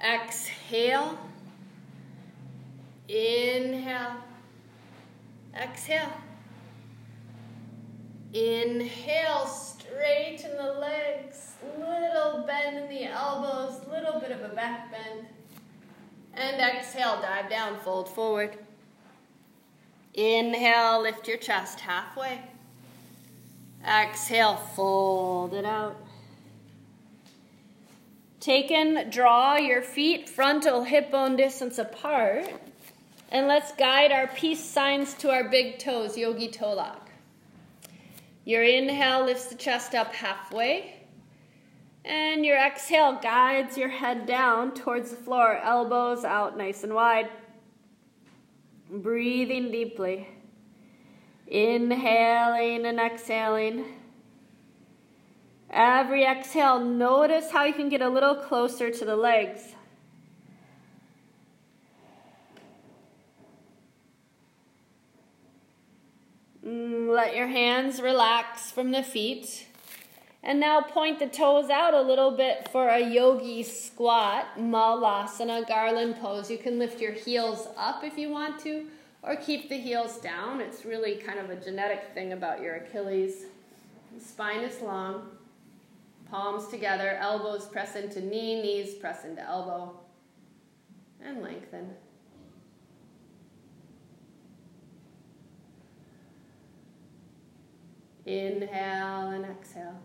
[0.02, 1.20] Exhale.
[3.10, 4.16] Inhale.
[5.54, 6.14] Exhale.
[8.34, 15.28] Inhale, straighten the legs, little bend in the elbows, little bit of a back bend.
[16.34, 18.58] And exhale, dive down, fold forward.
[20.14, 22.42] Inhale, lift your chest halfway.
[23.86, 25.98] Exhale, fold it out.
[28.40, 32.52] Take and draw your feet frontal hip bone distance apart.
[33.30, 37.10] And let's guide our peace signs to our big toes, yogi toe lock.
[38.46, 40.94] Your inhale lifts the chest up halfway.
[42.06, 47.30] And your exhale guides your head down towards the floor, elbows out nice and wide.
[48.90, 50.28] Breathing deeply.
[51.48, 53.86] Inhaling and exhaling.
[55.70, 59.74] Every exhale, notice how you can get a little closer to the legs.
[66.66, 69.68] Mm, let your hands relax from the feet.
[70.44, 76.18] And now point the toes out a little bit for a yogi squat, malasana, garland
[76.18, 76.52] pose.
[76.52, 78.86] You can lift your heels up if you want to,
[79.24, 80.60] or keep the heels down.
[80.60, 83.46] It's really kind of a genetic thing about your Achilles.
[84.20, 85.30] spine is long,
[86.30, 89.98] palms together, elbows press into knee, knees press into elbow,
[91.24, 91.90] and lengthen.
[98.26, 100.00] Inhale and exhale.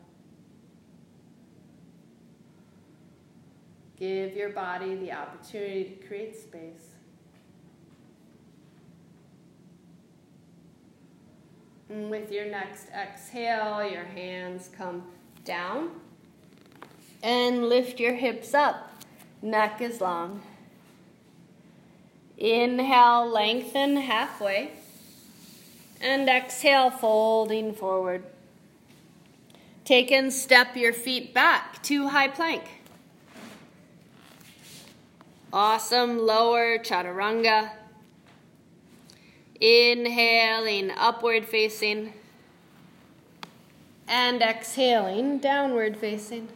[3.96, 6.97] Give your body the opportunity to create space.
[11.90, 15.04] And with your next exhale, your hands come
[15.44, 15.90] down
[17.22, 18.92] and lift your hips up.
[19.40, 20.42] Neck is long.
[22.36, 24.72] Inhale, lengthen halfway.
[26.00, 28.24] And exhale, folding forward.
[29.84, 32.62] Take and step your feet back to high plank.
[35.52, 37.70] Awesome, lower chaturanga.
[39.60, 42.12] Inhaling, upward facing.
[44.06, 46.48] And exhaling, downward facing.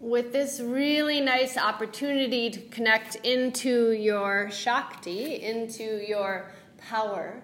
[0.00, 7.42] with this really nice opportunity to connect into your Shakti, into your power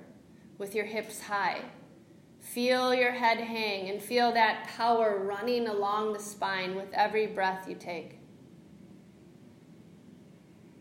[0.59, 1.61] with your hips high.
[2.41, 7.69] Feel your head hang and feel that power running along the spine with every breath
[7.69, 8.16] you take.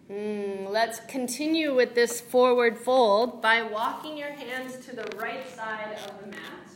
[0.09, 5.97] Mm, let's continue with this forward fold by walking your hands to the right side
[6.05, 6.69] of the mat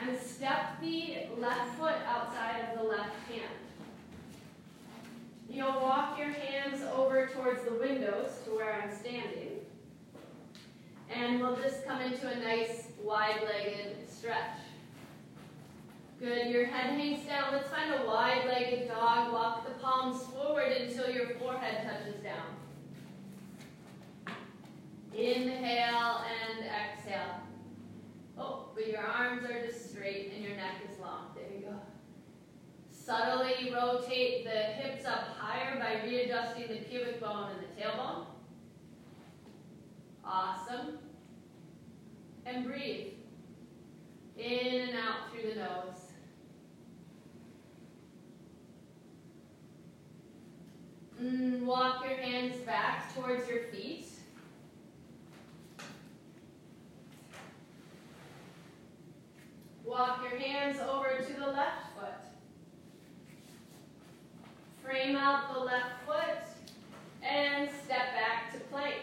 [0.00, 3.50] and step the left foot outside of the left hand.
[5.50, 9.58] You'll walk your hands over towards the windows to where I'm standing.
[11.12, 14.63] And we'll just come into a nice wide-legged stretch.
[16.18, 17.52] Good, your head hangs down.
[17.52, 19.32] Let's find a wide-legged dog.
[19.32, 22.46] Walk the palms forward until your forehead touches down.
[25.12, 27.40] Inhale and exhale.
[28.38, 31.34] Oh, but your arms are just straight and your neck is long.
[31.34, 31.74] There you go.
[32.90, 38.26] Subtly rotate the hips up higher by readjusting the pubic bone and the tailbone.
[40.24, 40.98] Awesome.
[42.46, 43.12] And breathe.
[44.38, 46.04] In and out through the nose.
[51.13, 54.08] Mm, Mm, walk your hands back towards your feet.
[59.84, 62.08] Walk your hands over to the left foot.
[64.82, 66.44] Frame out the left foot
[67.22, 68.96] and step back to plank.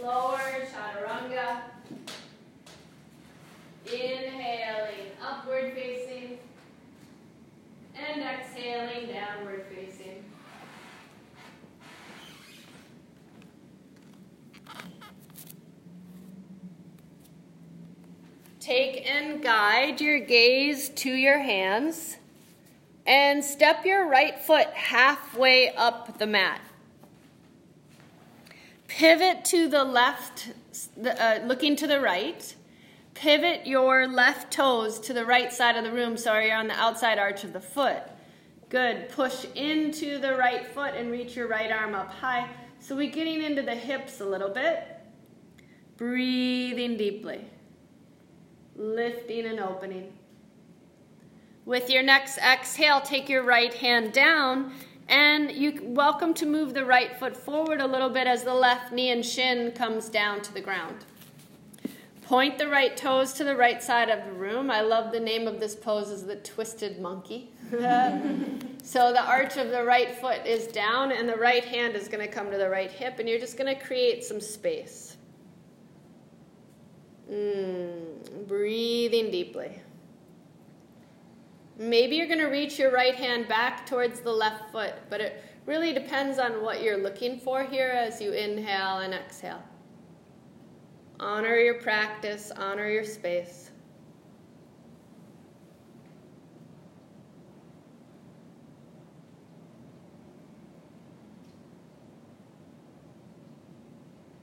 [0.00, 0.38] Lower
[0.70, 1.62] chaturanga.
[3.84, 6.38] Inhaling, upward facing.
[8.06, 10.24] And exhaling, downward facing.
[18.60, 22.18] Take and guide your gaze to your hands
[23.06, 26.60] and step your right foot halfway up the mat.
[28.86, 30.50] Pivot to the left,
[31.02, 32.54] uh, looking to the right.
[33.18, 36.74] Pivot your left toes to the right side of the room so you're on the
[36.74, 38.02] outside arch of the foot.
[38.68, 39.08] Good.
[39.08, 42.48] Push into the right foot and reach your right arm up high.
[42.78, 44.84] So we're getting into the hips a little bit.
[45.96, 47.44] Breathing deeply
[48.78, 50.12] lifting and opening.
[51.64, 54.72] With your next exhale, take your right hand down
[55.08, 58.92] and you welcome to move the right foot forward a little bit as the left
[58.92, 61.04] knee and shin comes down to the ground.
[62.28, 64.70] Point the right toes to the right side of the room.
[64.70, 67.50] I love the name of this pose is the twisted monkey.
[68.82, 72.22] so the arch of the right foot is down and the right hand is going
[72.22, 75.16] to come to the right hip and you're just going to create some space.
[77.32, 79.80] Mm, breathing deeply.
[81.78, 85.42] Maybe you're going to reach your right hand back towards the left foot, but it
[85.64, 89.62] really depends on what you're looking for here as you inhale and exhale.
[91.20, 93.70] Honor your practice, honor your space.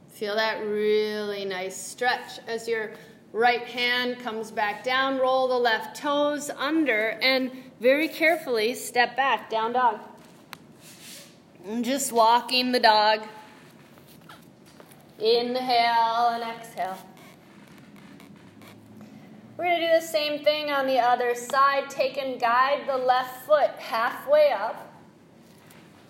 [0.09, 2.91] Feel that really nice stretch as your
[3.33, 5.17] right hand comes back down.
[5.17, 7.51] Roll the left toes under and
[7.81, 9.99] very carefully step back, down dog.
[11.65, 13.23] And just walking the dog.
[15.19, 16.97] Inhale and exhale.
[19.57, 21.89] We're going to do the same thing on the other side.
[21.89, 24.91] Take and guide the left foot halfway up.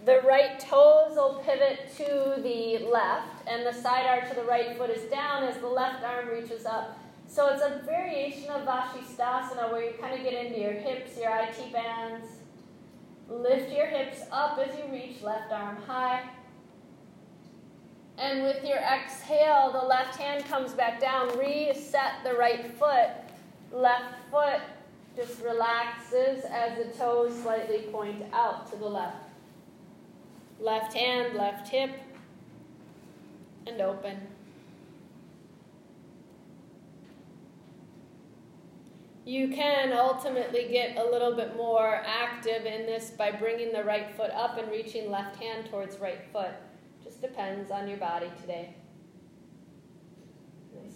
[0.06, 4.78] The right toes will pivot to the left, and the side arch of the right
[4.78, 6.99] foot is down as the left arm reaches up.
[7.28, 11.36] So it's a variation of Vashisthasana where you kind of get into your hips, your
[11.36, 12.28] IT bands.
[13.28, 16.24] Lift your hips up as you reach left arm high.
[18.18, 21.38] And with your exhale, the left hand comes back down.
[21.38, 23.09] Reset the right foot.
[23.72, 24.61] Left foot
[25.16, 29.30] just relaxes as the toes slightly point out to the left.
[30.59, 31.91] Left hand, left hip,
[33.68, 34.18] and open.
[39.26, 44.16] You can ultimately get a little bit more active in this by bringing the right
[44.16, 46.51] foot up and reaching left hand towards right foot.
[47.28, 48.76] Depends on your body today.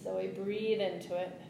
[0.00, 1.40] so we breathe into it.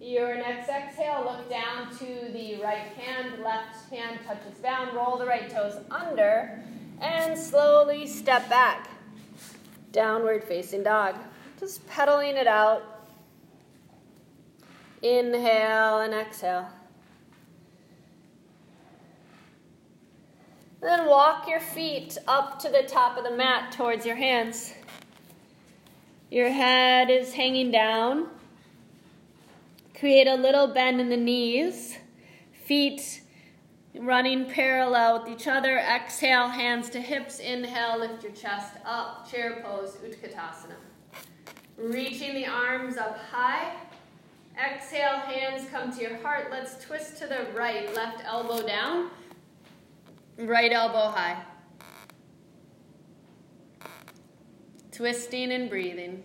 [0.00, 5.26] Your next exhale, look down to the right hand, left hand touches down, roll the
[5.26, 6.60] right toes under,
[7.00, 8.90] and slowly step back.
[9.92, 11.14] Downward facing dog.
[11.60, 13.06] Just pedaling it out.
[15.02, 16.68] Inhale and exhale.
[20.80, 24.72] Then walk your feet up to the top of the mat towards your hands.
[26.30, 28.28] Your head is hanging down.
[29.98, 31.98] Create a little bend in the knees.
[32.64, 33.20] Feet
[33.98, 35.78] running parallel with each other.
[35.78, 37.40] Exhale, hands to hips.
[37.40, 39.30] Inhale, lift your chest up.
[39.30, 40.76] Chair pose, Utkatasana.
[41.76, 43.74] Reaching the arms up high.
[44.56, 46.48] Exhale, hands come to your heart.
[46.50, 47.94] Let's twist to the right.
[47.94, 49.10] Left elbow down.
[50.40, 51.36] Right elbow high.
[54.90, 56.22] Twisting and breathing.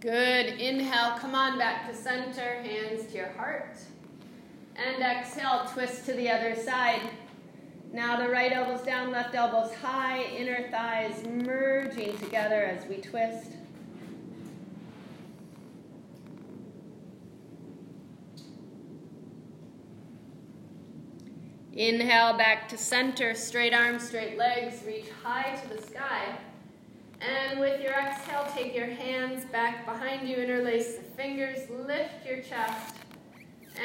[0.00, 0.60] Good.
[0.60, 3.78] Inhale, come on back to center, hands to your heart.
[4.76, 7.00] And exhale, twist to the other side.
[7.92, 13.55] Now the right elbow's down, left elbow's high, inner thighs merging together as we twist.
[21.76, 26.38] Inhale back to center, straight arms, straight legs, reach high to the sky.
[27.20, 32.38] And with your exhale, take your hands back behind you, interlace the fingers, lift your
[32.40, 32.96] chest,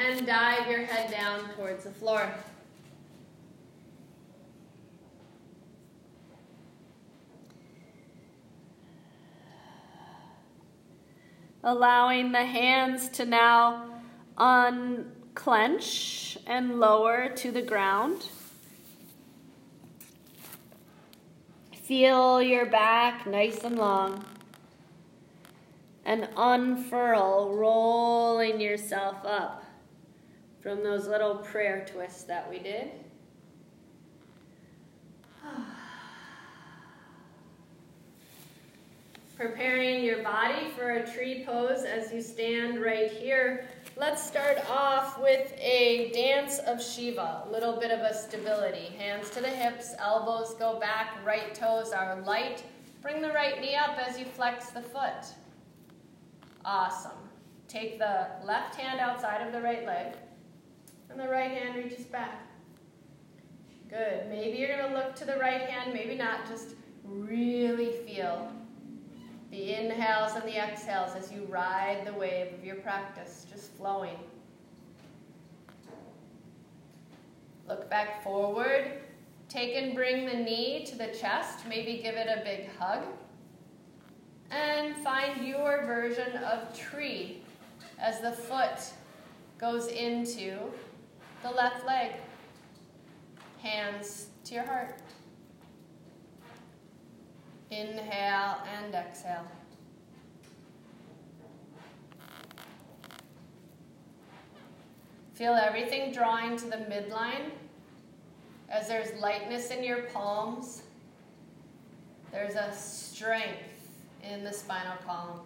[0.06, 2.32] and dive your head down towards the floor.
[11.62, 14.00] Allowing the hands to now
[15.34, 18.28] unclench and lower to the ground.
[21.72, 24.24] Feel your back nice and long.
[26.04, 29.64] And unfurl, rolling yourself up
[30.60, 32.90] from those little prayer twists that we did.
[39.36, 43.68] Preparing your body for a tree pose as you stand right here.
[43.94, 48.86] Let's start off with a dance of Shiva, a little bit of a stability.
[48.96, 52.64] Hands to the hips, elbows go back, right toes are light.
[53.02, 55.26] Bring the right knee up as you flex the foot.
[56.64, 57.12] Awesome.
[57.68, 60.14] Take the left hand outside of the right leg,
[61.10, 62.46] and the right hand reaches back.
[63.90, 64.26] Good.
[64.30, 66.48] Maybe you're going to look to the right hand, maybe not.
[66.48, 68.50] Just really feel
[69.52, 74.16] the inhales and the exhales as you ride the wave of your practice, just flowing.
[77.68, 78.92] Look back forward.
[79.50, 81.66] Take and bring the knee to the chest.
[81.68, 83.04] Maybe give it a big hug.
[84.50, 87.42] And find your version of tree
[87.98, 88.90] as the foot
[89.58, 90.56] goes into
[91.42, 92.12] the left leg.
[93.60, 95.01] Hands to your heart.
[97.72, 99.46] Inhale and exhale.
[105.32, 107.50] Feel everything drawing to the midline
[108.68, 110.82] as there's lightness in your palms.
[112.30, 115.40] There's a strength in the spinal column.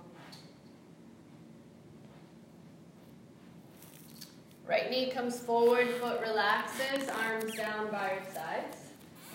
[4.66, 8.78] Right knee comes forward, foot relaxes, arms down by your sides.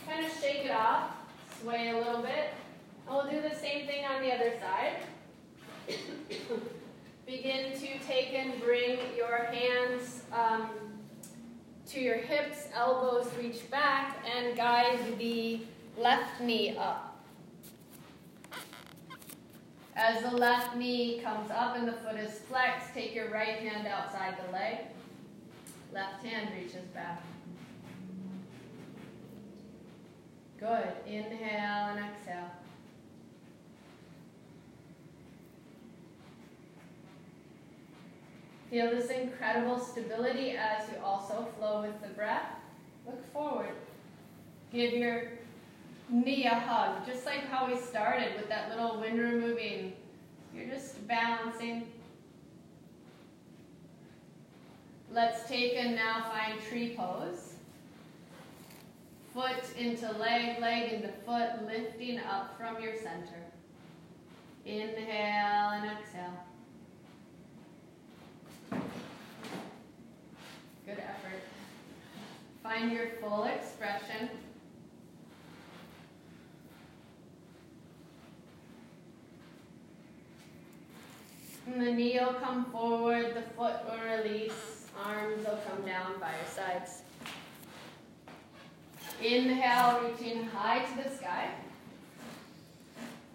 [0.06, 1.16] Kind of shake it off,
[1.62, 2.50] sway a little bit.
[3.12, 4.94] And we'll do the same thing on the other side.
[7.26, 10.70] Begin to take and bring your hands um,
[11.88, 15.60] to your hips, elbows reach back, and guide the
[15.98, 17.22] left knee up.
[19.98, 23.88] As the left knee comes up and the foot is flexed, take your right hand
[23.88, 24.78] outside the leg.
[25.94, 27.22] Left hand reaches back.
[30.58, 30.94] Good.
[31.06, 32.52] Inhale and exhale.
[38.72, 42.54] Feel this incredible stability as you also flow with the breath.
[43.06, 43.76] Look forward.
[44.72, 45.24] Give your
[46.08, 49.92] knee a hug, just like how we started with that little wind removing.
[50.56, 51.92] You're just balancing.
[55.12, 57.56] Let's take and now find tree pose.
[59.34, 63.44] Foot into leg, leg into foot, lifting up from your center.
[64.66, 66.38] Inhale and exhale.
[70.86, 71.42] Good effort.
[72.64, 74.30] Find your full expression.
[81.68, 86.32] And the knee will come forward, the foot will release, arms will come down by
[86.32, 87.04] your sides.
[89.22, 91.52] Inhale, reaching high to the sky.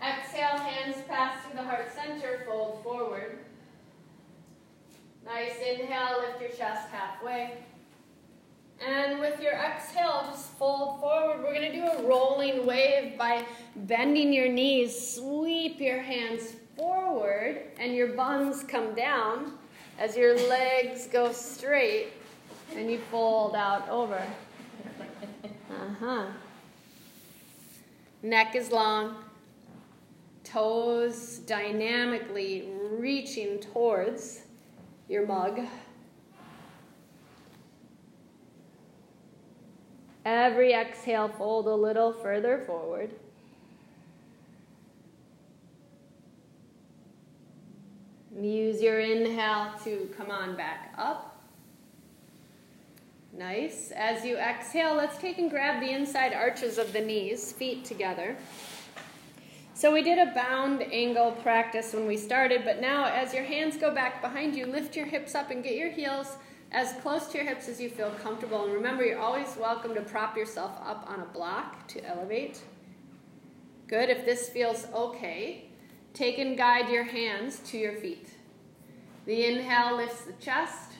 [0.02, 3.38] Exhale, hands pass through the heart center, fold forward.
[5.26, 7.58] Nice inhale, lift your chest halfway.
[8.80, 11.42] And with your exhale, just fold forward.
[11.42, 15.14] We're going to do a rolling wave by bending your knees.
[15.14, 19.54] Sweep your hands forward, and your buns come down
[19.98, 22.08] as your legs go straight
[22.76, 24.22] and you fold out over.
[25.44, 26.26] Uh huh.
[28.22, 29.16] Neck is long,
[30.44, 34.42] toes dynamically reaching towards
[35.08, 35.60] your mug.
[40.24, 43.10] Every exhale, fold a little further forward.
[48.38, 51.40] Use your inhale to come on back up.
[53.32, 53.92] Nice.
[53.94, 58.36] As you exhale, let's take and grab the inside arches of the knees, feet together.
[59.76, 63.76] So we did a bound angle practice when we started, but now as your hands
[63.76, 66.38] go back behind you, lift your hips up and get your heels
[66.72, 68.64] as close to your hips as you feel comfortable.
[68.64, 72.62] And remember, you're always welcome to prop yourself up on a block to elevate.
[73.86, 74.08] Good.
[74.08, 75.66] If this feels okay,
[76.14, 78.30] take and guide your hands to your feet.
[79.26, 80.92] The inhale lifts the chest,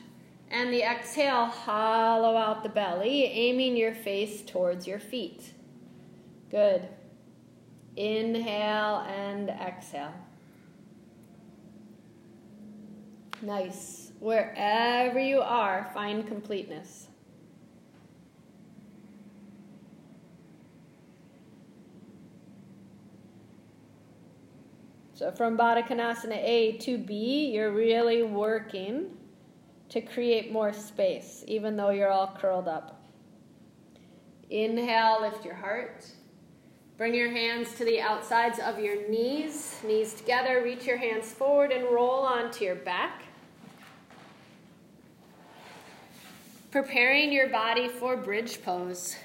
[0.50, 5.54] and the exhale, hollow out the belly, aiming your face towards your feet.
[6.50, 6.86] Good.
[7.96, 10.12] Inhale and exhale.
[13.42, 14.12] Nice.
[14.20, 17.08] Wherever you are, find completeness.
[25.14, 29.16] So from Baddha Konasana A to B, you're really working
[29.88, 33.02] to create more space, even though you're all curled up.
[34.50, 36.04] Inhale, lift your heart.
[36.98, 40.62] Bring your hands to the outsides of your knees, knees together.
[40.62, 43.26] Reach your hands forward and roll onto your back.
[46.76, 49.16] preparing your body for bridge pose.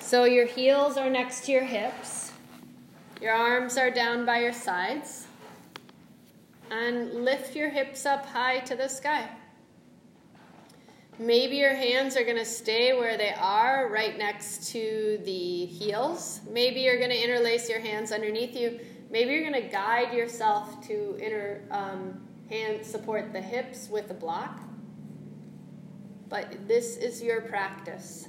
[0.00, 2.32] So your heels are next to your hips,
[3.22, 5.26] your arms are down by your sides,
[6.70, 9.30] and lift your hips up high to the sky.
[11.20, 16.40] Maybe your hands are going to stay where they are, right next to the heels.
[16.50, 18.80] Maybe you're going to interlace your hands underneath you.
[19.10, 24.14] Maybe you're going to guide yourself to inner um, hand support the hips with a
[24.14, 24.62] block.
[26.30, 28.26] But this is your practice.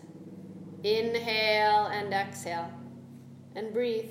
[0.83, 2.69] Inhale and exhale.
[3.55, 4.09] And breathe.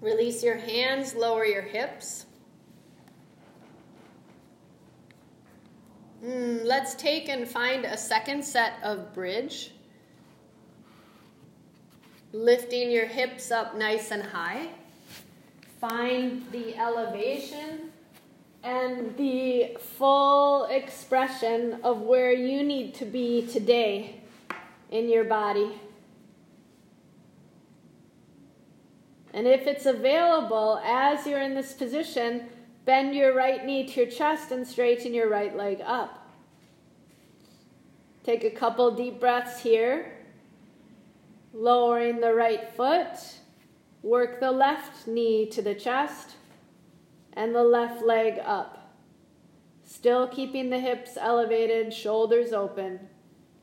[0.00, 2.24] Release your hands, lower your hips.
[6.24, 9.72] Mm, let's take and find a second set of bridge.
[12.32, 14.68] Lifting your hips up nice and high.
[15.80, 17.92] Find the elevation
[18.62, 24.20] and the full expression of where you need to be today
[24.90, 25.70] in your body.
[29.32, 32.48] And if it's available, as you're in this position,
[32.86, 36.30] bend your right knee to your chest and straighten your right leg up.
[38.24, 40.14] Take a couple deep breaths here.
[41.52, 43.18] Lowering the right foot.
[44.02, 46.36] Work the left knee to the chest
[47.34, 48.94] and the left leg up.
[49.84, 52.98] Still keeping the hips elevated, shoulders open.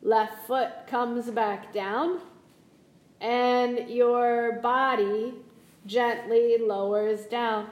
[0.01, 2.19] Left foot comes back down,
[3.19, 5.33] and your body
[5.85, 7.69] gently lowers down.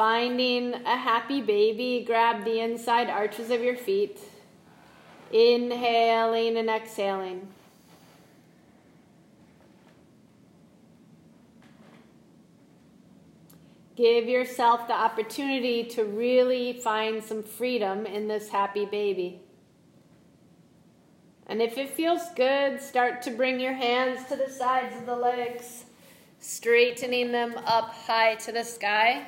[0.00, 4.18] Finding a happy baby, grab the inside arches of your feet.
[5.30, 7.46] Inhaling and exhaling.
[13.94, 19.42] Give yourself the opportunity to really find some freedom in this happy baby.
[21.46, 25.16] And if it feels good, start to bring your hands to the sides of the
[25.16, 25.84] legs,
[26.38, 29.26] straightening them up high to the sky.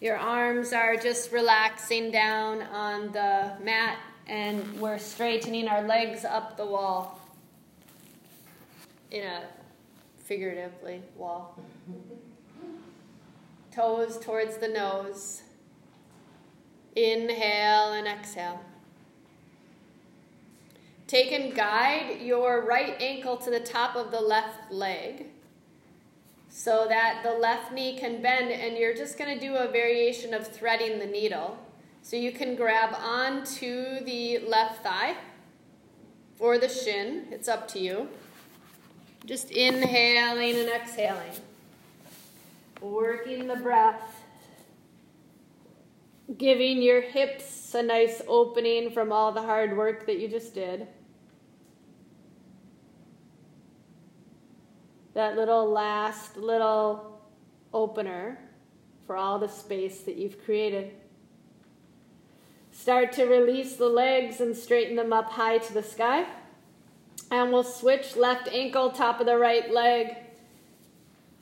[0.00, 6.56] Your arms are just relaxing down on the mat, and we're straightening our legs up
[6.56, 7.20] the wall
[9.10, 9.42] in a
[10.16, 11.58] figuratively wall
[13.74, 15.42] toes towards the nose.
[16.96, 18.60] Inhale and exhale.
[21.06, 25.26] Take and guide your right ankle to the top of the left leg
[26.50, 30.34] so that the left knee can bend, and you're just going to do a variation
[30.34, 31.58] of threading the needle.
[32.02, 35.16] So you can grab onto the left thigh
[36.38, 38.08] or the shin, it's up to you.
[39.24, 41.32] Just inhaling and exhaling
[42.80, 44.20] working the breath,
[46.38, 50.86] Giving your hips a nice opening from all the hard work that you just did.
[55.14, 57.20] That little last little
[57.72, 58.38] opener
[59.06, 60.92] for all the space that you've created.
[62.70, 66.26] Start to release the legs and straighten them up high to the sky.
[67.30, 70.16] And we'll switch left ankle, top of the right leg.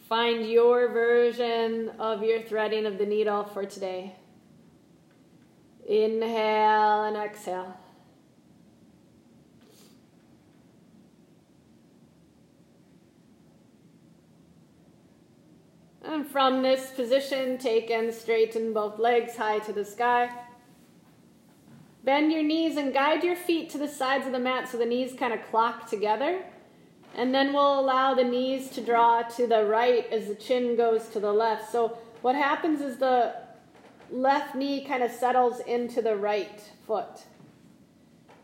[0.08, 4.14] Find your version of your threading of the needle for today.
[5.86, 7.76] Inhale and exhale.
[16.08, 20.30] And from this position, take and straighten both legs high to the sky.
[22.02, 24.86] Bend your knees and guide your feet to the sides of the mat so the
[24.86, 26.42] knees kind of clock together.
[27.14, 31.08] And then we'll allow the knees to draw to the right as the chin goes
[31.08, 31.70] to the left.
[31.70, 33.34] So what happens is the
[34.10, 37.24] left knee kind of settles into the right foot.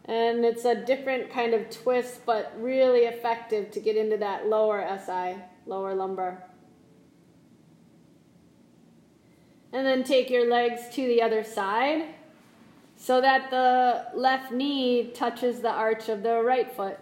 [0.05, 4.87] And it's a different kind of twist, but really effective to get into that lower
[5.07, 6.45] SI, lower lumbar.
[9.75, 12.15] And then take your legs to the other side
[12.97, 16.97] so that the left knee touches the arch of the right foot.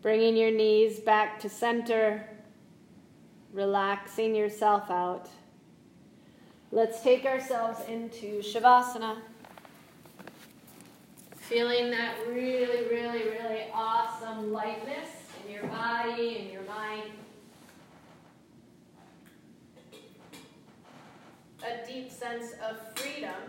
[0.00, 2.24] Bringing your knees back to center,
[3.60, 5.28] relaxing yourself out.
[6.72, 9.18] Let's take ourselves into Shavasana.
[11.36, 15.08] Feeling that really, really, really awesome lightness
[15.44, 17.10] in your body and your mind.
[21.62, 23.42] A deep sense of freedom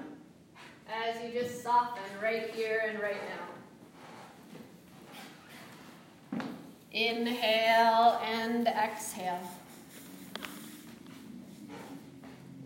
[0.92, 3.22] as you just soften right here and right
[6.34, 6.42] now.
[6.92, 9.40] Inhale and exhale.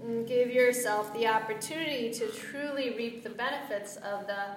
[0.06, 4.56] And give yourself the opportunity to truly reap the benefits of the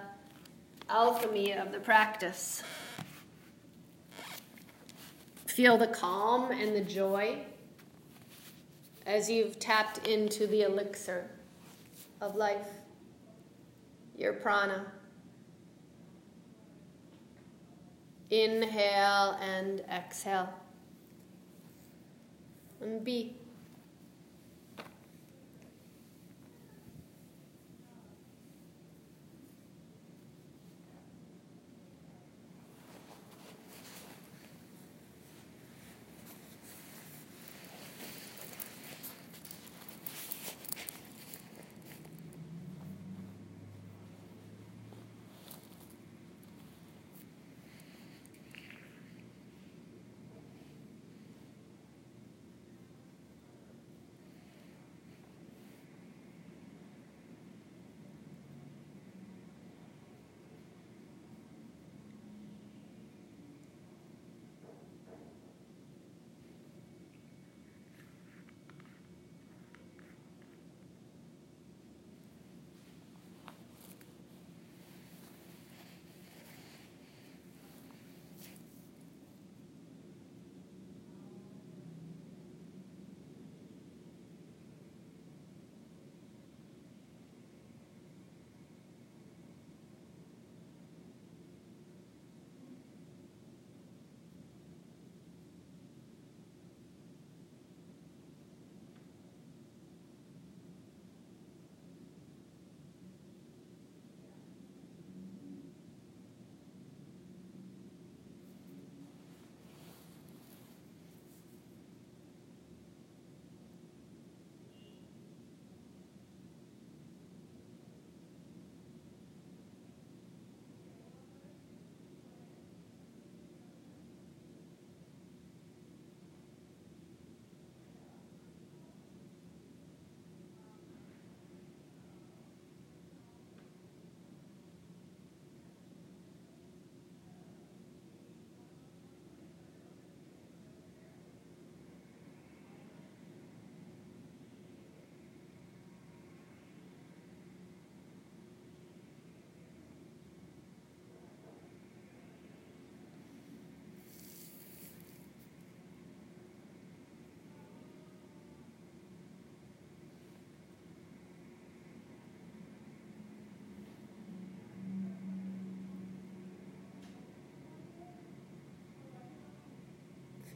[0.91, 2.63] alchemy of the practice.
[5.47, 7.39] Feel the calm and the joy
[9.07, 11.31] as you've tapped into the elixir
[12.21, 12.69] of life,
[14.19, 14.85] your prana.
[18.31, 20.53] Inhale and exhale.
[22.83, 23.35] And be.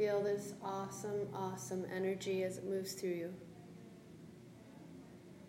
[0.03, 3.35] Feel this awesome, awesome energy as it moves through you.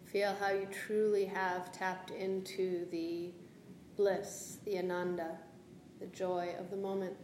[0.06, 3.32] Feel how you truly have tapped into the
[3.98, 5.40] bliss, the ananda,
[6.00, 7.16] the joy of the moment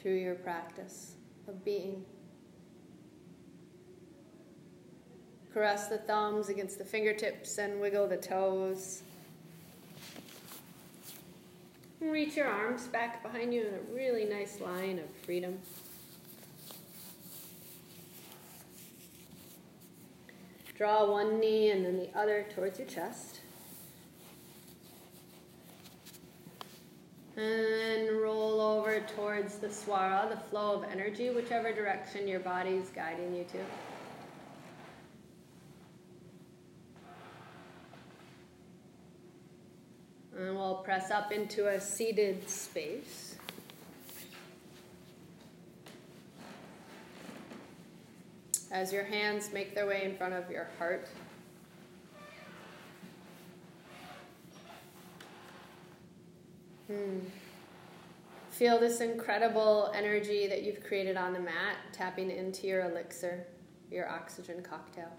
[0.00, 1.16] through your practice
[1.46, 2.06] of being.
[5.52, 9.02] Caress the thumbs against the fingertips and wiggle the toes.
[12.04, 15.58] Reach your arms back behind you in a really nice line of freedom.
[20.76, 23.40] Draw one knee and then the other towards your chest.
[27.36, 32.90] And roll over towards the swara, the flow of energy, whichever direction your body is
[32.90, 33.58] guiding you to.
[40.46, 43.36] And we'll press up into a seated space.
[48.70, 51.08] As your hands make their way in front of your heart.
[56.88, 57.20] Hmm.
[58.50, 63.46] Feel this incredible energy that you've created on the mat, tapping into your elixir,
[63.90, 65.10] your oxygen cocktail.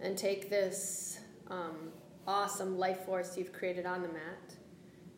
[0.00, 1.92] And take this um,
[2.26, 4.54] awesome life force you've created on the mat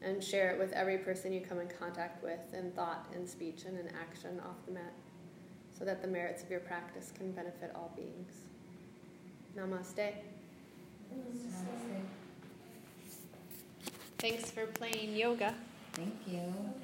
[0.03, 3.65] and share it with every person you come in contact with in thought and speech
[3.67, 4.93] and in action off the mat
[5.77, 8.33] so that the merits of your practice can benefit all beings.
[9.57, 10.13] Namaste.
[11.13, 12.03] Namaste.
[14.19, 15.55] Thanks for playing yoga.
[15.93, 16.75] Thank you.